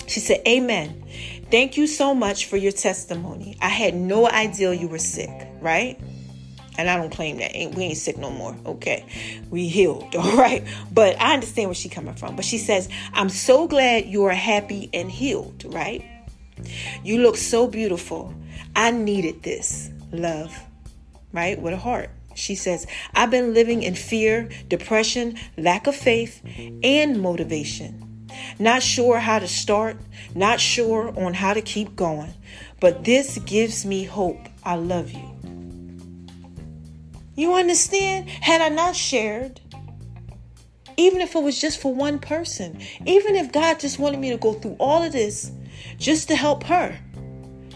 [0.07, 1.03] She said, Amen.
[1.51, 3.57] Thank you so much for your testimony.
[3.61, 5.29] I had no idea you were sick,
[5.61, 5.99] right?
[6.77, 7.53] And I don't claim that.
[7.75, 8.55] we ain't sick no more.
[8.65, 9.05] Okay.
[9.49, 10.15] We healed.
[10.19, 10.65] All right.
[10.91, 12.35] But I understand where she's coming from.
[12.35, 16.03] But she says, I'm so glad you are happy and healed, right?
[17.03, 18.33] You look so beautiful.
[18.75, 20.57] I needed this love,
[21.31, 21.59] right?
[21.59, 22.09] With a heart.
[22.35, 26.41] She says, I've been living in fear, depression, lack of faith,
[26.83, 28.27] and motivation.
[28.59, 29.97] Not sure how to start,
[30.33, 32.33] not sure on how to keep going,
[32.81, 34.49] but this gives me hope.
[34.63, 35.31] I love you.
[37.35, 38.29] You understand?
[38.29, 39.61] Had I not shared,
[40.97, 44.37] even if it was just for one person, even if God just wanted me to
[44.37, 45.51] go through all of this
[45.97, 46.97] just to help her,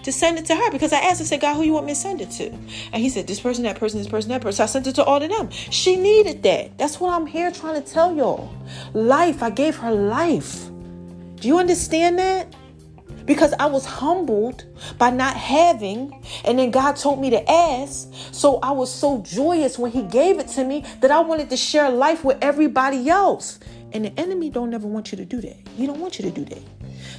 [0.03, 1.93] to send it to her because I asked, I said, God, who you want me
[1.93, 2.49] to send it to?
[2.49, 4.57] And he said, this person, that person, this person, that person.
[4.57, 5.49] So I sent it to all of them.
[5.51, 6.77] She needed that.
[6.77, 8.53] That's what I'm here trying to tell y'all.
[8.93, 9.41] Life.
[9.43, 10.69] I gave her life.
[11.35, 12.53] Do you understand that?
[13.25, 14.65] Because I was humbled
[14.97, 18.09] by not having, and then God told me to ask.
[18.31, 21.57] So I was so joyous when He gave it to me that I wanted to
[21.57, 23.59] share life with everybody else.
[23.91, 25.57] And the enemy don't ever want you to do that.
[25.75, 26.61] He don't want you to do that.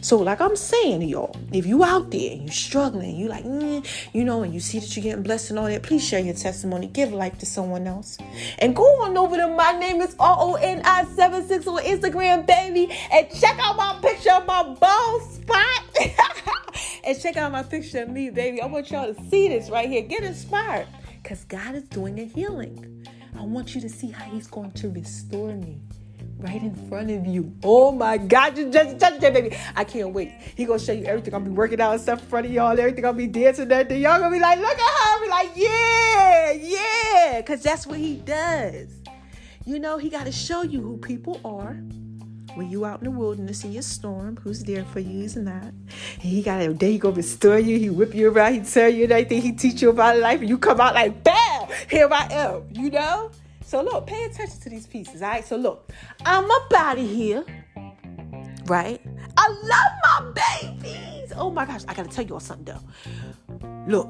[0.02, 3.44] So, like I'm saying to y'all, if you out there and you're struggling, you like,
[3.44, 3.84] mm,
[4.14, 6.34] you know, and you see that you're getting blessed and all that, please share your
[6.34, 6.86] testimony.
[6.86, 8.16] Give life to someone else.
[8.58, 12.90] And go on over to my name is R-O-N-I-76 on Instagram, baby.
[13.12, 15.82] And check out my picture of my bald spot.
[17.04, 18.62] and check out my picture of me, baby.
[18.62, 20.02] I want y'all to see this right here.
[20.02, 20.86] Get inspired.
[21.22, 23.06] Because God is doing a healing.
[23.38, 25.80] I want you to see how He's going to restore me
[26.40, 27.52] right in front of you.
[27.62, 29.56] Oh my God, you just touched that baby.
[29.76, 30.32] I can't wait.
[30.56, 31.34] He gonna show you everything.
[31.34, 32.78] I'll be working out and stuff in front of y'all.
[32.78, 34.00] Everything I'll be dancing that day.
[34.00, 35.22] Y'all gonna be like, look at her.
[35.22, 37.42] Be like, yeah, yeah.
[37.42, 38.88] Cause that's what he does.
[39.66, 41.76] You know, he gotta show you who people are.
[42.54, 45.62] When you out in the wilderness in your storm, who's there for you, who's not.
[45.62, 48.88] And he got a day he gonna restore you, he whip you around, he tell
[48.88, 52.26] you everything, he teach you about life, and you come out like, bam, here I
[52.32, 53.30] am, you know?
[53.70, 55.46] So look, pay attention to these pieces, all right?
[55.46, 55.92] So look,
[56.26, 57.44] I'm out of here,
[58.66, 59.00] right?
[59.36, 61.32] I love my babies.
[61.36, 63.86] Oh my gosh, I gotta tell you all something though.
[63.86, 64.08] Look,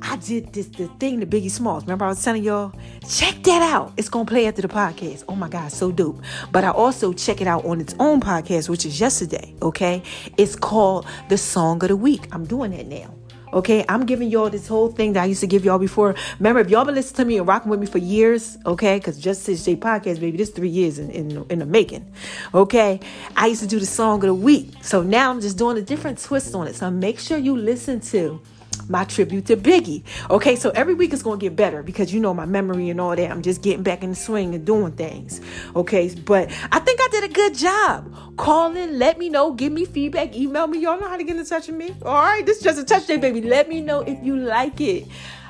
[0.00, 1.82] I did this the thing the Biggie Smalls.
[1.82, 2.72] Remember I was telling y'all,
[3.08, 3.92] check that out.
[3.96, 5.24] It's gonna play after the podcast.
[5.28, 6.22] Oh my god, so dope.
[6.52, 9.56] But I also check it out on its own podcast, which is yesterday.
[9.60, 10.04] Okay,
[10.36, 12.28] it's called the Song of the Week.
[12.30, 13.12] I'm doing that now.
[13.52, 16.14] Okay, I'm giving y'all this whole thing that I used to give y'all before.
[16.38, 19.18] Remember, if y'all been listening to me and rocking with me for years, okay, because
[19.18, 22.10] just since J podcast, baby, this three years in, in, in the making.
[22.54, 23.00] Okay,
[23.36, 24.70] I used to do the song of the week.
[24.82, 26.76] So now I'm just doing a different twist on it.
[26.76, 28.40] So make sure you listen to
[28.88, 30.02] my tribute to Biggie.
[30.30, 33.00] Okay, so every week is going to get better because you know my memory and
[33.00, 33.30] all that.
[33.30, 35.40] I'm just getting back in the swing and doing things.
[35.76, 38.36] Okay, but I think I did a good job.
[38.36, 40.80] Call in, let me know, give me feedback, email me.
[40.80, 41.94] Y'all know how to get in touch with me.
[42.04, 43.40] All right, this is just a touch day, baby.
[43.42, 45.06] Let me know if you like it.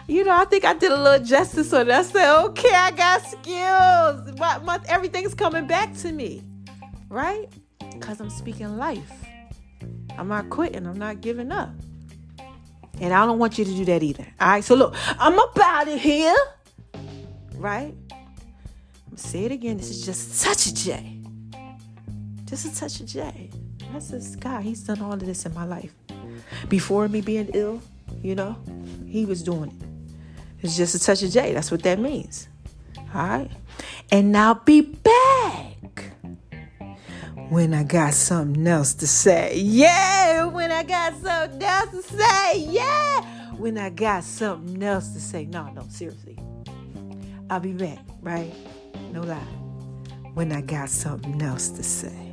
[0.06, 1.92] You know, I think I did a little justice on it.
[1.92, 4.38] I said, okay, I got skills.
[4.38, 6.42] My, my, everything's coming back to me,
[7.08, 7.46] right?
[7.92, 9.12] Because I'm speaking life.
[10.18, 10.86] I'm not quitting.
[10.86, 11.70] I'm not giving up.
[13.00, 14.26] And I don't want you to do that either.
[14.40, 16.36] All right, so look, I'm up out of here,
[17.56, 17.94] right?
[19.10, 19.78] I'm say it again.
[19.78, 21.20] This is just such a J.
[22.44, 23.48] Just a touch of J.
[23.92, 24.60] That's this guy.
[24.60, 25.94] He's done all of this in my life.
[26.68, 27.80] Before me being ill,
[28.22, 28.56] you know,
[29.06, 29.86] he was doing it.
[30.60, 31.54] It's just a touch of J.
[31.54, 32.48] That's what that means.
[33.14, 33.50] All right.
[34.10, 35.69] And now be back
[37.50, 39.58] when I got something else to say.
[39.58, 42.58] Yeah, when I got something else to say.
[42.60, 43.22] Yeah,
[43.56, 45.46] when I got something else to say.
[45.46, 46.38] No, no, seriously.
[47.50, 48.52] I'll be back, right?
[49.12, 49.36] No lie.
[50.34, 52.28] When I got something else to say.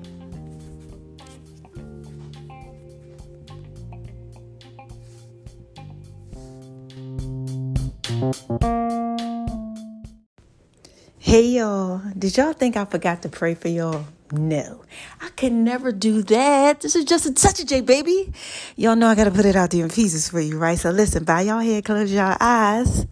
[11.18, 14.05] Hey y'all, did y'all think I forgot to pray for y'all?
[14.32, 14.84] No,
[15.21, 16.82] I can never do that.
[16.82, 18.34] This is just a touch J, baby.
[18.75, 20.78] Y'all know I gotta put it out there in pieces for you, right?
[20.78, 23.07] So listen, bow y'all head, close your eyes.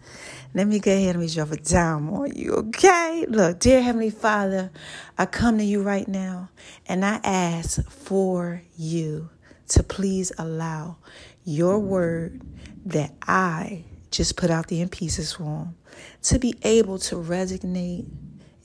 [0.52, 3.26] Let me go ahead and drop it down on you, okay?
[3.28, 4.70] Look, dear Heavenly Father,
[5.16, 6.50] I come to you right now
[6.86, 9.30] and I ask for you
[9.68, 10.96] to please allow
[11.44, 12.42] your word
[12.84, 15.76] that I just put out the in pieces for form,
[16.22, 18.06] to be able to resonate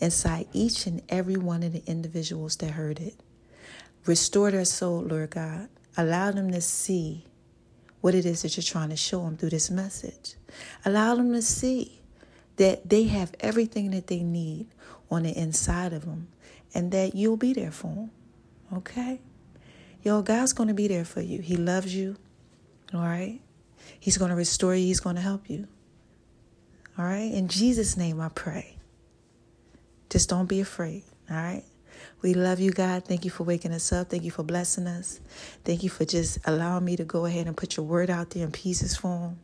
[0.01, 3.15] inside each and every one of the individuals that heard it.
[4.05, 5.69] Restore their soul, Lord God.
[5.95, 7.25] Allow them to see
[8.01, 10.35] what it is that you're trying to show them through this message.
[10.83, 12.01] Allow them to see
[12.57, 14.67] that they have everything that they need
[15.09, 16.27] on the inside of them
[16.73, 18.11] and that you'll be there for them.
[18.73, 19.19] Okay?
[20.03, 21.39] Yo, God's going to be there for you.
[21.41, 22.17] He loves you.
[22.93, 23.39] All right?
[23.99, 25.67] He's going to restore you, He's going to help you.
[26.97, 27.31] All right?
[27.31, 28.77] In Jesus' name, I pray.
[30.11, 31.03] Just don't be afraid.
[31.29, 31.63] All right?
[32.21, 33.05] We love you, God.
[33.05, 34.09] Thank you for waking us up.
[34.09, 35.21] Thank you for blessing us.
[35.63, 38.43] Thank you for just allowing me to go ahead and put your word out there
[38.43, 39.39] in pieces for them.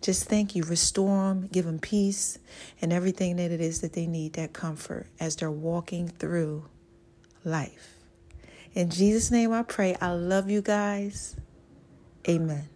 [0.00, 0.62] Just thank you.
[0.62, 2.38] Restore them, give them peace,
[2.80, 6.64] and everything that it is that they need, that comfort as they're walking through
[7.44, 7.98] life.
[8.74, 9.96] In Jesus' name I pray.
[10.00, 11.36] I love you guys.
[12.26, 12.68] Amen.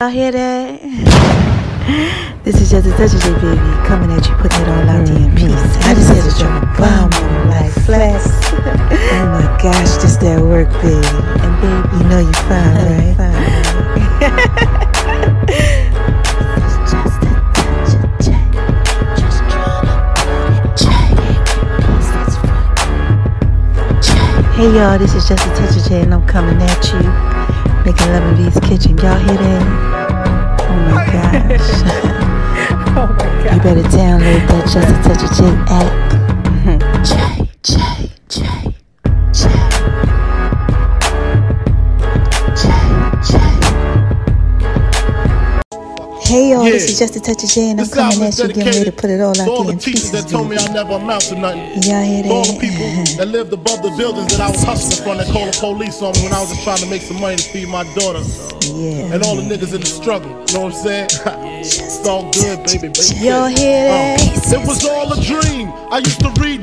[0.00, 1.68] Y'all hear that?
[2.42, 3.56] This is just a touch of baby
[3.86, 5.46] coming at you, putting it all out there in mm-hmm.
[5.46, 5.76] peace.
[5.86, 8.26] I just had to drop a bomb on like flex.
[9.14, 11.06] oh my gosh, just that work, baby.
[11.38, 13.14] And baby, you know you're fine, right?
[13.16, 14.78] Fine.
[24.62, 27.02] Hey y'all, this is just a touch of J and I'm coming at you.
[27.84, 28.96] Making love in V's kitchen.
[28.98, 29.91] Y'all hear that?
[31.14, 31.70] Oh my gosh.
[32.96, 33.54] oh my god.
[33.54, 36.21] You better download that Just a Touch of J app.
[46.62, 46.78] Y'all, yeah.
[46.78, 48.84] this is just a touch of J, and I'm this coming at you, getting ready
[48.84, 50.12] to put it all out there in pieces.
[50.12, 51.82] That told me I never amount to nothing.
[51.82, 52.30] Y'all hear that?
[52.30, 52.86] all the people
[53.18, 56.14] that lived above the buildings that I was hustling from that called the police on
[56.14, 58.22] me when I was just trying to make some money to feed my daughter.
[58.70, 59.10] Yeah.
[59.10, 60.30] And all the niggas in the struggle.
[60.30, 61.08] You know what I'm saying?
[61.66, 62.94] it's all good, baby.
[62.94, 63.26] baby.
[63.26, 64.22] Y'all hear that?
[64.22, 65.66] Uh, it was all a dream.
[65.90, 66.62] I used to read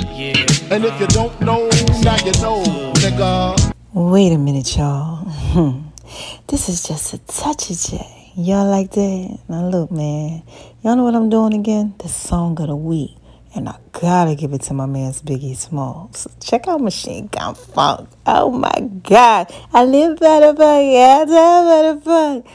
[0.21, 1.67] And if you don't know,
[2.03, 2.61] now you know,
[3.01, 3.73] nigga.
[3.93, 5.25] Wait a minute, y'all.
[5.25, 5.87] Hmm.
[6.47, 8.33] this is just a touch of J.
[8.35, 9.39] Y'all like that?
[9.49, 10.43] Now look, man.
[10.83, 11.95] Y'all know what I'm doing again?
[11.97, 13.17] The song of the week.
[13.55, 16.27] And I gotta give it to my man's Biggie Smalls.
[16.39, 18.07] Check out Machine Gun Funk.
[18.27, 19.51] Oh my God.
[19.73, 20.93] I live the funk.
[20.93, 22.45] Yeah, I by the funk.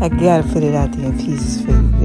[0.00, 1.97] I gotta put it out there in pieces for you.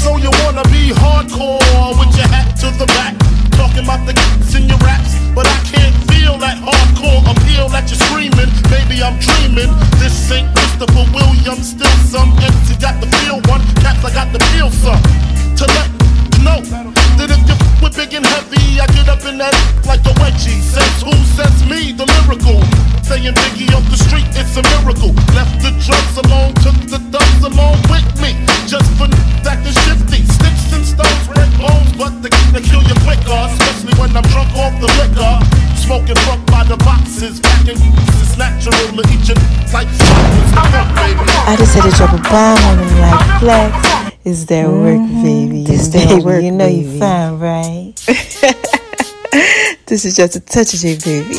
[0.00, 3.14] So you wanna be hardcore with your hat to the back,
[3.52, 7.84] talking about the kids in your raps, but I can't feel that hardcore appeal that
[7.90, 8.48] you're screaming.
[8.72, 9.68] Maybe I'm dreaming.
[10.00, 13.60] This ain't Christopher Williams, still some MC got the feel one.
[13.84, 15.02] Cats, I got the feel some
[15.60, 15.88] to let
[16.32, 16.99] you know
[18.06, 19.52] get up in that
[19.90, 20.56] like a wedgie.
[20.60, 22.60] Says who says me, the miracle.
[23.04, 25.12] Saying Biggie off the street, it's a miracle.
[25.36, 28.32] Left the drugs alone, took the thugs along with me.
[28.64, 29.10] Just for
[29.50, 30.24] acting shifty.
[30.24, 33.40] Sticks and stones break bones, but they, they kill you quicker.
[33.52, 35.69] Especially when I'm drunk off the liquor.
[35.90, 37.40] Smoking fuck by the boxes.
[37.40, 39.34] Packing it's natural to eat your
[39.74, 39.88] like
[41.50, 44.14] I just had to drop a bomb on them like flex.
[44.24, 45.22] Is that work, mm-hmm.
[45.24, 45.64] baby?
[45.64, 47.00] This Is that that work, You know you baby.
[47.00, 47.92] fine, right?
[49.86, 51.34] this is just a touch of it, baby.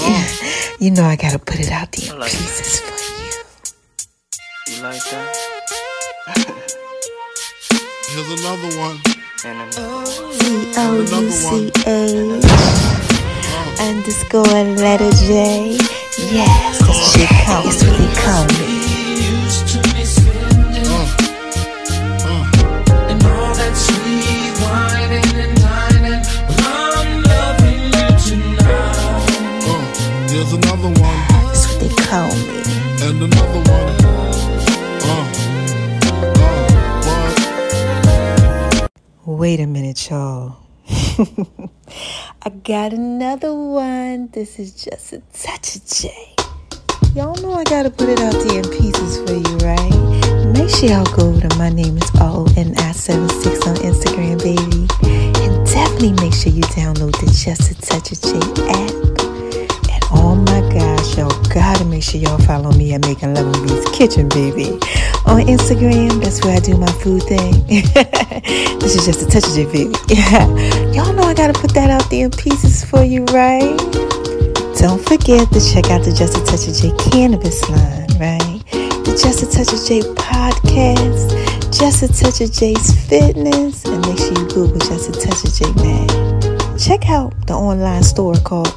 [0.84, 2.92] You know I gotta put it out there in like pieces for
[4.68, 4.76] you.
[4.76, 5.32] You like that?
[8.10, 9.00] Here's another one.
[9.46, 13.21] And then oh, C O U C H
[13.80, 14.44] underscore
[14.78, 15.78] letter J.
[16.32, 17.72] Yes, that's what they call me.
[17.72, 18.62] That's what they call me.
[22.24, 22.46] Uh,
[30.54, 31.20] another one.
[31.30, 32.60] That's what they call me.
[33.04, 33.90] And another one.
[35.04, 35.26] Uh,
[38.76, 38.88] uh.
[39.26, 40.61] Wait a minute, y'all.
[42.44, 44.30] I got another one.
[44.30, 46.36] This is just a touch of J.
[47.16, 50.12] Y'all know I gotta put it out there in pieces for you, right?
[50.54, 54.88] Make sure y'all go to my name is O-N-I-76 on Instagram, baby.
[55.44, 58.38] And definitely make sure you download the Just a Touch of J
[58.72, 58.92] app.
[59.92, 63.68] And oh my gosh, y'all gotta make sure y'all follow me at Making Love in
[63.68, 64.72] V's Kitchen, baby.
[65.26, 67.52] On Instagram, that's where I do my food thing.
[68.80, 70.78] this is just a touch of it, baby.
[70.94, 73.78] y'all know I gotta put that out there in pieces for you, right?
[74.78, 78.62] Don't forget to check out the Just a Touch of J cannabis line, right?
[79.06, 81.32] The Just a Touch of J podcast,
[81.72, 85.54] Just a Touch of J's fitness, and make sure you Google Just a Touch of
[85.54, 86.08] J man.
[86.78, 88.74] Check out the online store called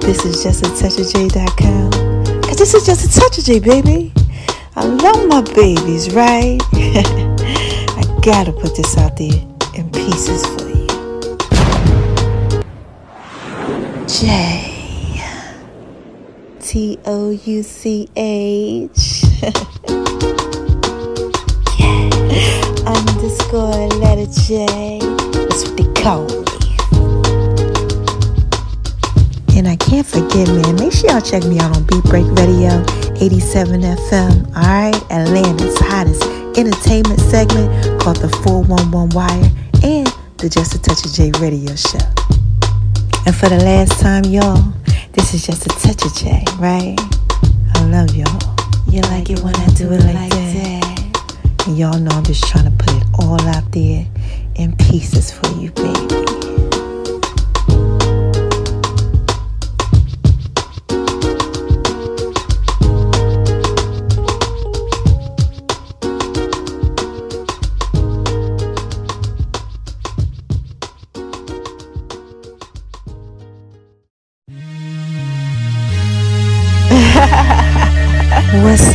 [0.00, 1.92] This Is Just a Touch of J.com.
[2.42, 4.12] Cause this is just a touch of J, baby.
[4.74, 6.58] I love my babies, right?
[6.72, 9.40] I gotta put this out there
[9.74, 10.61] in pieces
[14.08, 15.18] J.
[16.60, 19.24] T O U C H.
[21.78, 22.08] Yeah.
[22.86, 24.98] Underscore letter J.
[25.32, 26.44] That's what they call me.
[29.58, 32.84] And I can't forget, man, make sure y'all check me out on Beat Break Radio
[33.20, 34.46] 87 FM.
[34.56, 36.22] Alright, Atlanta's hottest
[36.58, 39.50] entertainment segment called the 411 Wire
[39.82, 40.06] and
[40.38, 41.98] the Just a Touch of J radio show.
[43.24, 44.72] And for the last time, y'all,
[45.12, 46.96] this is just a touch of J, right?
[47.74, 48.26] I love y'all.
[48.88, 51.66] You like it when I do it like that.
[51.66, 54.06] And y'all know I'm just trying to put it all out there
[54.56, 56.31] in pieces for you, baby.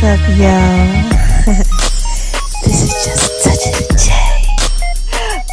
[0.08, 0.88] Up, y'all?
[2.64, 4.08] this is just a of the J.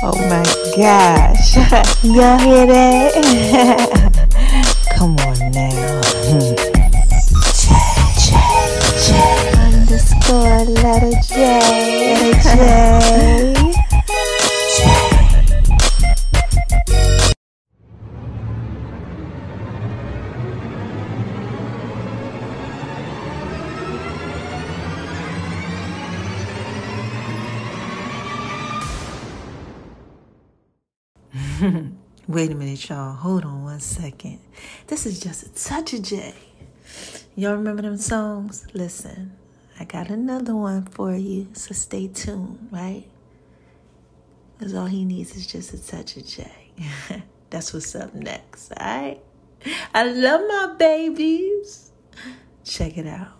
[0.01, 0.43] Oh my
[0.77, 1.49] gosh.
[2.03, 3.11] Y'all hear that?
[4.95, 6.01] Come on now.
[7.51, 7.75] J,
[8.23, 8.27] J,
[9.03, 9.07] J.
[9.59, 11.35] Underscore letter J.
[12.21, 12.84] Letter
[34.15, 34.39] second.
[34.87, 36.33] This is just a touch of J.
[37.35, 38.65] Y'all remember them songs?
[38.73, 39.33] Listen,
[39.79, 43.05] I got another one for you, so stay tuned, right?
[44.57, 46.49] Because all he needs is just a touch of J.
[47.49, 49.21] That's what's up next, alright?
[49.93, 51.91] I love my babies.
[52.63, 53.34] Check it out.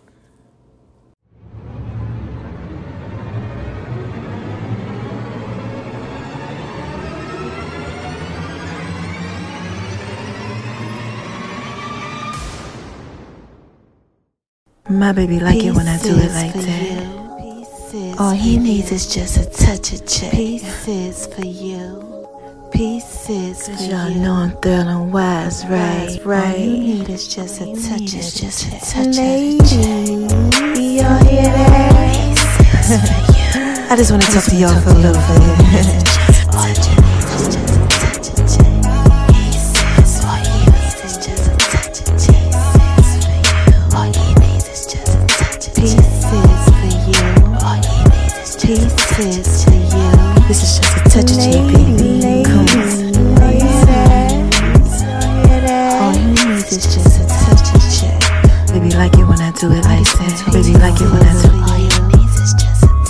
[14.88, 18.20] My baby like it when I do it like that.
[18.20, 20.30] All he needs is just a touch of J.
[20.30, 22.28] Pieces for you.
[22.72, 24.20] Pieces for Cause y'all you.
[24.20, 26.20] know I'm and wise, right?
[26.20, 26.60] All Right.
[26.60, 29.76] you need is just a touch of just a touch Lady, of J.
[30.98, 32.38] Y'all hear that?
[33.90, 36.06] I just want to talk to y'all for a little bit.
[59.66, 60.46] do it like that.
[60.54, 61.50] baby like it when I do.
[61.50, 61.66] it.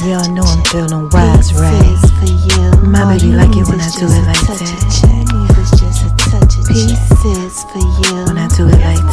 [0.08, 2.00] Y'all know I'm feeling wise, right?
[2.88, 4.64] My baby like it when I do it like that.
[6.68, 8.24] Pieces for you.
[8.26, 9.05] When I do it like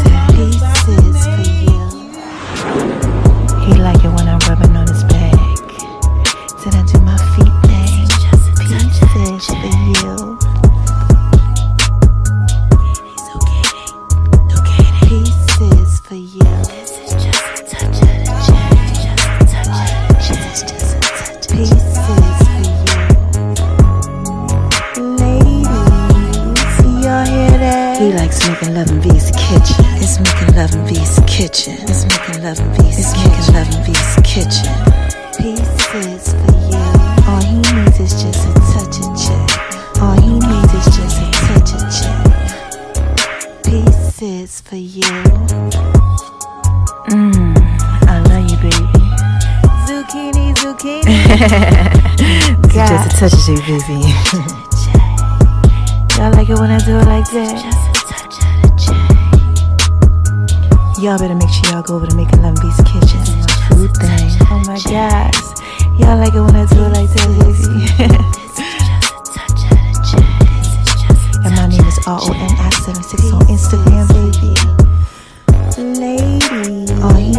[53.56, 54.02] just a touch of J, baby.
[56.16, 57.60] Y'all like it when I do it like that?
[57.60, 59.10] Just a touch of the check.
[61.02, 63.20] Y'all better make sure y'all go over to Making Love V's kitchen.
[63.20, 64.30] My food thing.
[64.48, 65.40] Oh my gosh.
[65.98, 67.86] Y'all like it when I do it like that, baby.
[69.36, 70.24] Touch of the check.
[71.44, 74.52] and my name is RONI76 on Instagram, baby.
[75.98, 77.32] Ladies, All he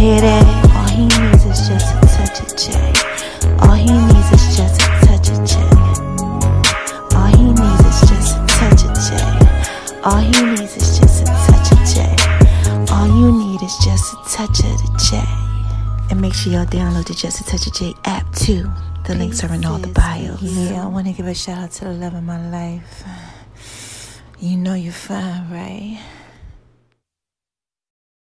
[0.00, 0.44] hear that?
[0.72, 2.92] All he needs is just a touch of check.
[3.60, 5.72] All he needs is just a touch of check.
[7.12, 9.28] All he needs is just a touch of check.
[10.02, 12.16] All he needs is just a touch of check.
[12.90, 15.28] All you need is just a touch of the check.
[16.10, 18.70] And make sure y'all download the Just a Touch of J app too.
[19.06, 20.40] The links are in all the bios.
[20.42, 23.04] Yeah, I want to give a shout out to the love of my life.
[24.38, 26.00] You know you're fine, right?